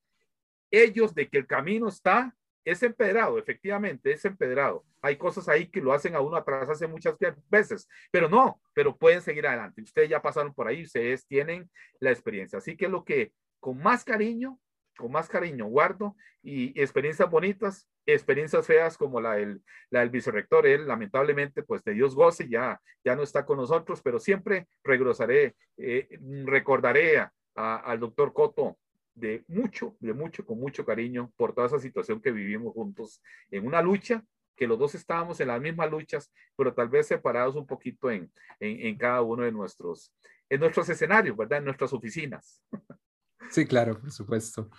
ellos 0.70 1.14
de 1.14 1.29
que 1.29 1.38
el 1.38 1.46
camino 1.46 1.88
está, 1.88 2.35
es 2.64 2.83
empedrado, 2.83 3.38
efectivamente, 3.38 4.12
es 4.12 4.24
empedrado. 4.24 4.85
Hay 5.03 5.16
cosas 5.16 5.48
ahí 5.48 5.66
que 5.66 5.83
lo 5.83 5.92
hacen 5.92 6.14
a 6.14 6.20
uno 6.20 6.37
atrás 6.37 6.68
hace 6.68 6.87
muchas 6.87 7.14
veces, 7.50 7.87
pero 8.11 8.29
no, 8.29 8.61
pero 8.72 8.96
pueden 8.96 9.20
seguir 9.20 9.46
adelante. 9.46 9.83
Ustedes 9.83 10.09
ya 10.09 10.22
pasaron 10.22 10.55
por 10.55 10.66
ahí, 10.66 10.83
ustedes 10.83 11.27
tienen 11.27 11.70
la 12.00 12.11
experiencia. 12.11 12.59
Así 12.59 12.77
que 12.77 12.88
lo 12.88 13.05
que 13.05 13.33
con 13.61 13.79
más 13.79 14.05
cariño 14.05 14.59
con 14.96 15.12
más 15.12 15.28
cariño 15.28 15.66
guardo 15.66 16.16
y 16.42 16.78
experiencias 16.80 17.30
bonitas, 17.30 17.88
experiencias 18.07 18.66
feas 18.66 18.96
como 18.98 19.20
la 19.20 19.35
del, 19.35 19.62
la 19.90 20.00
del 20.00 20.11
vicerrector, 20.11 20.66
él 20.66 20.87
lamentablemente 20.87 21.62
pues 21.62 21.83
de 21.85 21.92
Dios 21.92 22.14
goce, 22.14 22.48
ya, 22.48 22.80
ya 23.04 23.16
no 23.16 23.22
está 23.22 23.44
con 23.44 23.59
nosotros, 23.59 24.00
pero 24.02 24.18
siempre 24.18 24.68
regresaré, 24.83 25.57
eh, 25.76 26.09
recordaré 26.44 27.26
al 27.54 28.00
doctor 28.00 28.33
Coto 28.33 28.78
de 29.14 29.44
mucho, 29.46 29.96
de 30.00 30.12
mucho, 30.12 30.44
con 30.44 30.59
mucho 30.59 30.85
cariño 30.85 31.33
por 31.37 31.54
toda 31.54 31.68
esa 31.68 31.78
situación 31.78 32.20
que 32.20 32.33
vivimos 32.33 32.72
juntos 32.72 33.22
en 33.50 33.66
una 33.66 33.80
lucha 33.80 34.24
que 34.57 34.66
los 34.66 34.78
dos 34.78 34.94
estábamos 34.94 35.40
en 35.40 35.48
las 35.48 35.61
mismas 35.61 35.90
luchas, 35.90 36.33
pero 36.57 36.72
tal 36.72 36.88
vez 36.88 37.09
separados 37.09 37.57
un 37.57 37.66
poquito 37.66 38.11
en, 38.11 38.30
en, 38.61 38.87
en 38.87 38.96
cada 38.96 39.22
uno 39.22 39.42
de 39.42 39.52
nuestros, 39.52 40.12
en 40.48 40.61
nuestros 40.61 40.88
escenarios, 40.88 41.37
¿verdad? 41.37 41.59
En 41.59 41.64
nuestras 41.64 41.92
oficinas. 41.92 42.62
Sí, 43.50 43.66
claro, 43.66 43.98
por 44.00 44.11
supuesto. 44.11 44.70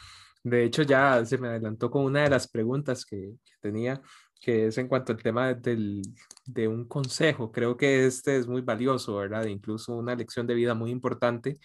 De 0.43 0.63
hecho, 0.63 0.83
ya 0.83 1.25
se 1.25 1.37
me 1.37 1.47
adelantó 1.47 1.89
con 1.89 2.05
una 2.05 2.23
de 2.23 2.29
las 2.29 2.47
preguntas 2.47 3.05
que, 3.05 3.33
tenía, 3.61 4.01
que 4.39 4.67
es 4.67 4.77
en 4.77 4.87
cuanto 4.87 5.11
al 5.11 5.21
tema 5.21 5.53
del, 5.53 6.01
de 6.45 6.67
un 6.67 6.87
consejo. 6.87 7.51
Creo 7.51 7.77
que 7.77 8.05
este 8.05 8.37
es 8.37 8.47
muy 8.47 8.61
valioso, 8.61 9.15
¿verdad? 9.15 9.45
Incluso 9.45 9.95
una 9.95 10.15
lección 10.15 10.45
de 10.45 10.53
vida 10.53 10.75
muy 10.75 10.91
importante 10.91 11.59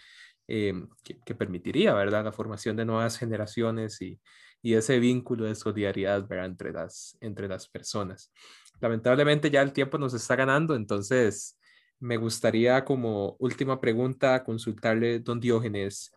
eh, 0.49 0.73
que, 1.05 1.35
permitiría, 1.35 1.93
¿verdad? 1.95 2.25
La 2.25 2.33
formación 2.33 2.77
de 2.77 2.87
nuevas 2.87 3.19
generaciones 3.19 4.01
y, 4.01 4.19
y 4.63 4.75
ese 4.75 4.99
vínculo 4.99 5.45
de 5.45 5.55
solidaridad, 5.55 6.27
¿verdad? 6.27 6.47
Entre 6.47 6.73
las, 6.73 7.17
entre 7.21 7.49
las 7.49 7.69
personas. 7.69 8.33
Lamentablemente 8.81 9.51
ya 9.51 9.63
el 9.63 9.73
tiempo 9.73 9.99
nos 9.99 10.15
está 10.15 10.37
ganando, 10.37 10.75
entonces 10.75 11.59
me 11.99 12.17
gustaría 12.17 12.85
como 12.85 13.37
última 13.39 13.79
pregunta 13.79 14.43
consultarle, 14.43 15.21
don 15.21 15.39
Diógenes, 15.39 16.11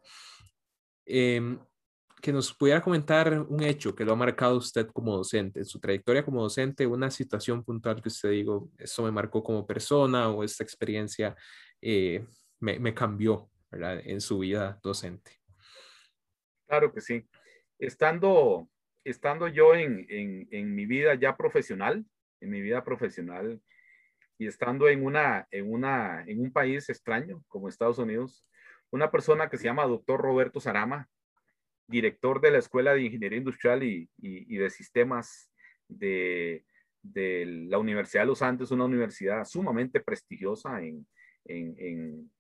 Em, 1.06 1.60
que 2.24 2.32
nos 2.32 2.54
pudiera 2.54 2.82
comentar 2.82 3.38
un 3.50 3.62
hecho 3.64 3.94
que 3.94 4.06
lo 4.06 4.14
ha 4.14 4.16
marcado 4.16 4.56
usted 4.56 4.88
como 4.88 5.18
docente, 5.18 5.60
en 5.60 5.66
su 5.66 5.78
trayectoria 5.78 6.24
como 6.24 6.42
docente, 6.42 6.88
una 6.88 7.12
situación 7.12 7.66
puntual 7.66 8.02
que 8.02 8.08
usted 8.08 8.30
digo, 8.30 8.72
eso 8.78 9.04
me 9.04 9.12
marcó 9.12 9.44
como 9.44 9.68
persona 9.68 10.30
o 10.30 10.42
esta 10.42 10.64
experiencia 10.64 11.36
eh, 11.82 12.26
me, 12.62 12.80
me, 12.80 12.94
cambió 12.94 13.50
en 13.72 14.22
su 14.22 14.40
vida 14.40 14.80
docente. 14.82 15.32
Claro 16.66 16.94
que 16.94 17.02
sí. 17.02 17.28
Estando, 17.78 18.70
estando 19.04 19.50
yo 19.50 19.76
en, 19.76 20.06
en, 20.08 20.48
en 20.50 20.74
mi 20.74 20.86
vida 20.86 21.16
ya 21.16 21.36
profesional, 21.36 22.06
en 22.40 22.50
mi 22.50 22.62
vida 22.62 22.86
profesional 22.86 23.62
y 24.38 24.48
estando 24.48 24.88
en, 24.88 25.04
una, 25.04 25.46
en, 25.52 25.70
una, 25.70 26.24
en 26.26 26.40
un 26.40 26.54
país 26.54 26.88
extraño 26.90 27.44
como 27.50 27.68
Estados 27.68 27.98
Unidos, 27.98 28.46
una 28.94 29.10
persona 29.10 29.50
que 29.50 29.58
se 29.58 29.64
llama 29.64 29.88
doctor 29.88 30.22
Roberto 30.22 30.60
Sarama, 30.60 31.10
director 31.88 32.40
de 32.40 32.52
la 32.52 32.60
Escuela 32.60 32.94
de 32.94 33.02
Ingeniería 33.02 33.40
Industrial 33.40 33.82
y, 33.82 34.08
y, 34.20 34.56
de 34.56 34.70
Sistemas 34.70 35.52
de, 35.88 36.64
de, 37.02 37.66
la 37.70 37.80
Universidad 37.80 38.22
de 38.22 38.28
los 38.28 38.44
Andes, 38.44 38.70
una 38.70 38.86
universidad 38.86 39.46
sumamente 39.46 40.00
prestigiosa 40.00 40.80
en, 40.80 41.08
en, 41.46 41.76
en, 41.80 42.32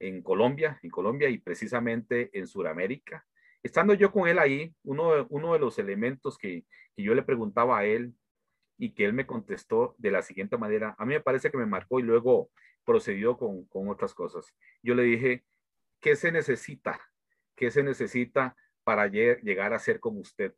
en 0.00 0.22
Colombia, 0.22 0.80
en 0.82 0.90
Colombia 0.90 1.28
y 1.28 1.38
precisamente 1.38 2.28
en 2.36 2.48
Sudamérica. 2.48 3.24
Estando 3.62 3.94
yo 3.94 4.10
con 4.10 4.26
él 4.26 4.40
ahí, 4.40 4.74
uno 4.82 5.14
de, 5.14 5.26
uno 5.28 5.52
de 5.52 5.60
los 5.60 5.78
elementos 5.78 6.36
que, 6.36 6.64
que 6.96 7.02
yo 7.04 7.14
le 7.14 7.22
preguntaba 7.22 7.78
a 7.78 7.84
él 7.84 8.14
y 8.78 8.94
que 8.94 9.04
él 9.04 9.12
me 9.12 9.26
contestó 9.26 9.94
de 9.96 10.10
la 10.10 10.22
siguiente 10.22 10.58
manera, 10.58 10.96
a 10.98 11.06
mí 11.06 11.14
me 11.14 11.20
parece 11.20 11.52
que 11.52 11.56
me 11.58 11.66
marcó 11.66 12.00
y 12.00 12.02
luego 12.02 12.50
procedió 12.84 13.36
con, 13.38 13.64
con 13.66 13.88
otras 13.88 14.12
cosas. 14.12 14.52
Yo 14.82 14.96
le 14.96 15.04
dije, 15.04 15.44
¿qué 16.00 16.16
se 16.16 16.32
necesita? 16.32 17.00
¿Qué 17.54 17.70
se 17.70 17.82
necesita 17.82 18.56
para 18.84 19.06
llegar 19.06 19.72
a 19.72 19.78
ser 19.78 20.00
como 20.00 20.20
usted? 20.20 20.54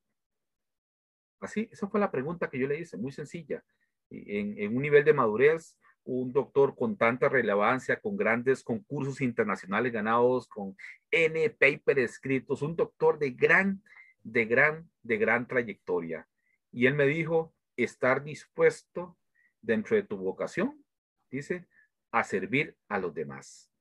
Así, 1.40 1.68
esa 1.72 1.88
fue 1.88 1.98
la 1.98 2.10
pregunta 2.10 2.48
que 2.48 2.58
yo 2.58 2.68
le 2.68 2.78
hice, 2.78 2.96
muy 2.96 3.10
sencilla. 3.10 3.64
En, 4.10 4.76
un 4.76 4.82
nivel 4.82 5.04
de 5.04 5.12
madurez, 5.12 5.76
un 6.04 6.32
doctor 6.32 6.76
con 6.76 6.96
tanta 6.96 7.28
relevancia, 7.28 7.98
con 7.98 8.16
grandes 8.16 8.62
concursos 8.62 9.20
internacionales 9.20 9.92
ganados, 9.92 10.46
con 10.46 10.76
N 11.10 11.50
paper 11.50 11.98
escritos, 11.98 12.62
un 12.62 12.76
doctor 12.76 13.18
de 13.18 13.30
gran, 13.30 13.82
de 14.22 14.44
gran, 14.44 14.88
de 15.02 15.16
gran 15.16 15.48
trayectoria. 15.48 16.28
Y 16.70 16.86
él 16.86 16.94
me 16.94 17.06
dijo, 17.06 17.52
estar 17.76 18.22
dispuesto 18.22 19.18
dentro 19.60 19.96
de 19.96 20.04
tu 20.04 20.16
vocación, 20.16 20.84
dice, 21.30 21.66
a 22.12 22.22
servir 22.22 22.76
a 22.88 22.98
los 22.98 23.14
demás. 23.14 23.71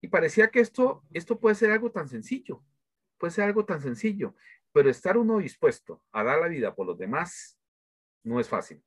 Y 0.00 0.08
parecía 0.08 0.50
que 0.50 0.60
esto, 0.60 1.04
esto 1.12 1.38
puede 1.38 1.54
ser 1.54 1.70
algo 1.70 1.90
tan 1.90 2.08
sencillo, 2.08 2.64
puede 3.18 3.32
ser 3.32 3.44
algo 3.44 3.64
tan 3.64 3.80
sencillo, 3.80 4.34
pero 4.72 4.88
estar 4.88 5.16
uno 5.16 5.38
dispuesto 5.38 6.02
a 6.12 6.24
dar 6.24 6.40
la 6.40 6.48
vida 6.48 6.74
por 6.74 6.86
los 6.86 6.98
demás 6.98 7.58
no 8.22 8.40
es 8.40 8.48
fácil. 8.48 8.82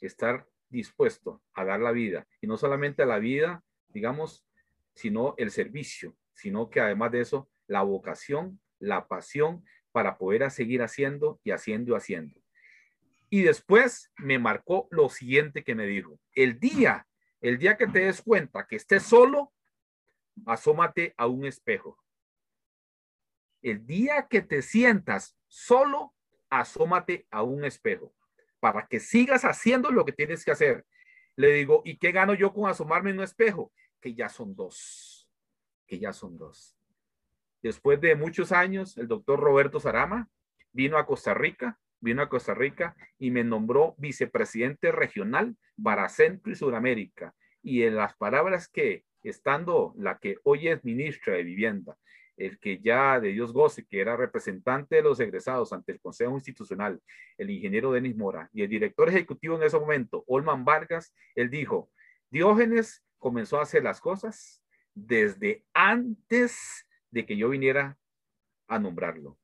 Estar 0.00 0.46
dispuesto 0.68 1.42
a 1.52 1.64
dar 1.64 1.80
la 1.80 1.92
vida, 1.92 2.26
y 2.40 2.46
no 2.46 2.56
solamente 2.56 3.02
a 3.02 3.06
la 3.06 3.18
vida, 3.18 3.62
digamos, 3.88 4.44
sino 4.94 5.34
el 5.36 5.50
servicio, 5.50 6.16
sino 6.32 6.70
que 6.70 6.80
además 6.80 7.12
de 7.12 7.20
eso, 7.20 7.50
la 7.66 7.82
vocación, 7.82 8.60
la 8.78 9.06
pasión 9.06 9.64
para 9.92 10.18
poder 10.18 10.50
seguir 10.50 10.82
haciendo 10.82 11.40
y 11.44 11.50
haciendo 11.50 11.92
y 11.92 11.96
haciendo. 11.96 12.40
Y 13.30 13.42
después 13.42 14.12
me 14.16 14.38
marcó 14.38 14.88
lo 14.90 15.08
siguiente 15.08 15.62
que 15.62 15.74
me 15.74 15.86
dijo, 15.86 16.18
el 16.34 16.58
día, 16.58 17.06
el 17.40 17.58
día 17.58 17.76
que 17.76 17.86
te 17.86 18.00
des 18.00 18.20
cuenta 18.22 18.66
que 18.66 18.76
estés 18.76 19.02
solo, 19.02 19.52
asómate 20.46 21.14
a 21.16 21.26
un 21.26 21.46
espejo. 21.46 21.98
El 23.62 23.86
día 23.86 24.26
que 24.28 24.42
te 24.42 24.62
sientas 24.62 25.36
solo, 25.46 26.14
asómate 26.50 27.26
a 27.30 27.42
un 27.42 27.64
espejo 27.64 28.14
para 28.60 28.86
que 28.86 29.00
sigas 29.00 29.44
haciendo 29.44 29.90
lo 29.90 30.04
que 30.04 30.12
tienes 30.12 30.44
que 30.44 30.52
hacer. 30.52 30.86
Le 31.34 31.52
digo, 31.52 31.82
¿y 31.84 31.96
qué 31.96 32.12
gano 32.12 32.34
yo 32.34 32.52
con 32.52 32.68
asomarme 32.68 33.10
en 33.10 33.18
un 33.18 33.24
espejo? 33.24 33.72
Que 34.00 34.14
ya 34.14 34.28
son 34.28 34.54
dos, 34.54 35.28
que 35.86 35.98
ya 35.98 36.12
son 36.12 36.38
dos. 36.38 36.76
Después 37.62 38.00
de 38.00 38.14
muchos 38.14 38.52
años, 38.52 38.96
el 38.98 39.08
doctor 39.08 39.40
Roberto 39.40 39.80
Sarama 39.80 40.28
vino 40.72 40.98
a 40.98 41.06
Costa 41.06 41.34
Rica, 41.34 41.80
vino 42.00 42.22
a 42.22 42.28
Costa 42.28 42.54
Rica 42.54 42.96
y 43.18 43.30
me 43.30 43.44
nombró 43.44 43.94
vicepresidente 43.98 44.92
regional 44.92 45.56
para 45.82 46.08
Centro 46.08 46.52
y 46.52 46.56
Sudamérica. 46.56 47.34
Y 47.62 47.82
en 47.82 47.96
las 47.96 48.14
palabras 48.16 48.68
que, 48.68 49.04
estando 49.22 49.94
la 49.96 50.18
que 50.18 50.36
hoy 50.44 50.68
es 50.68 50.84
ministra 50.84 51.34
de 51.34 51.44
Vivienda, 51.44 51.96
el 52.36 52.58
que 52.58 52.78
ya 52.80 53.20
de 53.20 53.28
Dios 53.28 53.52
goce, 53.52 53.84
que 53.84 54.00
era 54.00 54.16
representante 54.16 54.96
de 54.96 55.02
los 55.02 55.20
egresados 55.20 55.72
ante 55.72 55.92
el 55.92 56.00
Consejo 56.00 56.34
Institucional, 56.34 57.00
el 57.38 57.50
ingeniero 57.50 57.92
Denis 57.92 58.16
Mora, 58.16 58.48
y 58.52 58.62
el 58.62 58.68
director 58.68 59.08
ejecutivo 59.08 59.56
en 59.56 59.62
ese 59.62 59.78
momento, 59.78 60.24
Olman 60.26 60.64
Vargas, 60.64 61.14
él 61.34 61.50
dijo, 61.50 61.90
Diógenes 62.30 63.04
comenzó 63.18 63.58
a 63.58 63.62
hacer 63.62 63.82
las 63.82 64.00
cosas 64.00 64.62
desde 64.94 65.64
antes 65.72 66.86
de 67.10 67.26
que 67.26 67.36
yo 67.36 67.50
viniera 67.50 67.98
a 68.68 68.78
nombrarlo. 68.78 69.38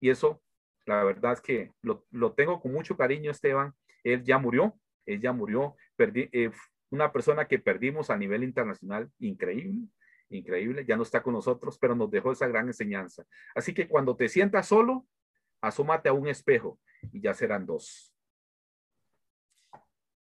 Y 0.00 0.10
eso, 0.10 0.42
la 0.84 1.04
verdad 1.04 1.32
es 1.32 1.40
que 1.40 1.72
lo, 1.82 2.32
tengo 2.32 2.60
con 2.60 2.72
mucho 2.72 2.96
cariño, 2.96 3.30
Esteban. 3.30 3.72
Él 4.04 4.24
ya 4.24 4.38
murió, 4.38 4.78
él 5.06 5.20
ya 5.20 5.32
murió, 5.32 5.76
perdí, 5.96 6.28
eh, 6.32 6.50
una 6.90 7.12
persona 7.12 7.46
que 7.46 7.58
perdimos 7.58 8.10
a 8.10 8.16
nivel 8.16 8.44
internacional, 8.44 9.10
increíble 9.18 9.88
increíble, 10.30 10.84
ya 10.86 10.96
no 10.96 11.02
está 11.02 11.22
con 11.22 11.34
nosotros, 11.34 11.78
pero 11.78 11.94
nos 11.94 12.10
dejó 12.10 12.32
esa 12.32 12.46
gran 12.46 12.66
enseñanza. 12.66 13.24
Así 13.54 13.72
que 13.72 13.88
cuando 13.88 14.16
te 14.16 14.28
sientas 14.28 14.66
solo, 14.66 15.06
asómate 15.60 16.08
a 16.08 16.12
un 16.12 16.28
espejo 16.28 16.78
y 17.12 17.20
ya 17.20 17.34
serán 17.34 17.66
dos. 17.66 18.07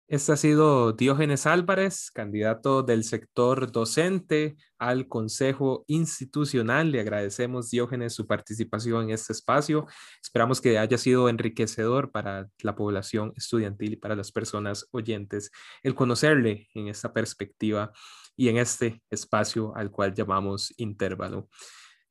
Este 0.09 0.31
ha 0.31 0.37
sido 0.37 0.93
Diógenes 0.93 1.47
Álvarez, 1.47 2.13
candidato 2.13 2.85
del 2.85 3.03
sector 3.03 3.73
docente 3.73 4.57
al 4.79 5.09
Consejo 5.09 5.85
Institucional. 5.89 6.93
Le 6.93 7.01
agradecemos, 7.01 7.71
Diógenes, 7.71 8.15
su 8.15 8.25
participación 8.25 9.07
en 9.07 9.11
este 9.11 9.33
espacio. 9.33 9.89
Esperamos 10.23 10.61
que 10.61 10.79
haya 10.79 10.97
sido 10.97 11.29
enriquecedor 11.29 12.13
para 12.13 12.47
la 12.63 12.77
población 12.77 13.33
estudiantil 13.37 13.95
y 13.95 13.97
para 13.97 14.15
las 14.15 14.31
personas 14.31 14.87
oyentes 14.93 15.51
el 15.83 15.97
conocerle 15.97 16.69
en 16.75 16.87
esta 16.87 17.13
perspectiva 17.13 17.91
y 18.37 18.49
en 18.49 18.59
este 18.59 19.03
espacio 19.11 19.75
al 19.75 19.91
cual 19.91 20.15
llamamos 20.15 20.73
intervalo. 20.77 21.49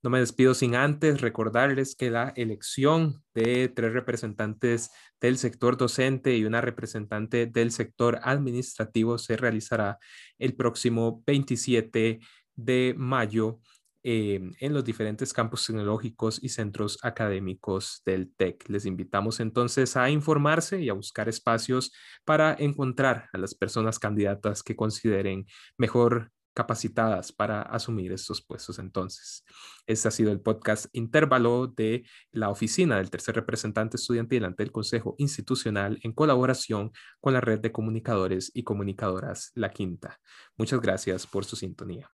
No 0.06 0.12
me 0.12 0.20
despido 0.20 0.54
sin 0.54 0.76
antes 0.76 1.20
recordarles 1.20 1.96
que 1.96 2.12
la 2.12 2.32
elección 2.36 3.24
de 3.34 3.70
tres 3.70 3.92
representantes 3.92 4.92
del 5.20 5.40
sector 5.40 5.78
docente 5.78 6.38
y 6.38 6.46
una 6.46 6.62
representante 6.62 7.48
del 7.48 7.72
sector 7.72 8.20
administrativo 8.22 9.18
se 9.18 9.36
realizará 9.36 9.98
el 10.38 10.56
próximo 10.56 11.24
27 11.26 12.20
de 12.54 12.94
mayo 12.96 13.62
eh, 14.04 14.40
en 14.60 14.74
los 14.76 14.86
diferentes 14.86 15.34
campos 15.34 15.66
tecnológicos 15.66 16.38
y 16.44 16.50
centros 16.50 17.00
académicos 17.02 18.04
del 18.06 18.32
TEC. 18.32 18.70
Les 18.70 18.86
invitamos 18.86 19.40
entonces 19.40 19.98
a 19.98 20.12
informarse 20.12 20.80
y 20.84 20.90
a 20.90 20.94
buscar 20.94 21.30
espacios 21.30 21.92
para 22.26 22.56
encontrar 22.60 23.28
a 23.34 23.40
las 23.40 23.56
personas 23.56 23.98
candidatas 23.98 24.62
que 24.62 24.76
consideren 24.76 25.48
mejor 25.80 26.32
capacitadas 26.56 27.32
para 27.32 27.62
asumir 27.62 28.12
estos 28.12 28.42
puestos 28.42 28.80
entonces. 28.80 29.44
Este 29.86 30.08
ha 30.08 30.12
sido 30.12 30.32
el 30.32 30.42
podcast 30.42 30.88
intervalo 30.94 31.68
de 31.68 32.06
la 32.32 32.50
oficina 32.50 32.98
del 32.98 33.12
tercer 33.12 33.36
representante 33.36 33.98
estudiantil 33.98 34.46
ante 34.46 34.64
el 34.64 34.72
Consejo 34.72 35.16
Institucional 35.20 36.00
en 36.02 36.14
colaboración 36.14 36.92
con 37.20 37.34
la 37.34 37.42
red 37.42 37.60
de 37.60 37.72
comunicadores 37.72 38.52
y 38.56 38.64
comunicadoras 38.64 39.52
La 39.54 39.70
Quinta. 39.70 40.20
Muchas 40.58 40.82
gracias 40.82 41.28
por 41.28 41.46
su 41.46 41.56
sintonía. 41.56 42.10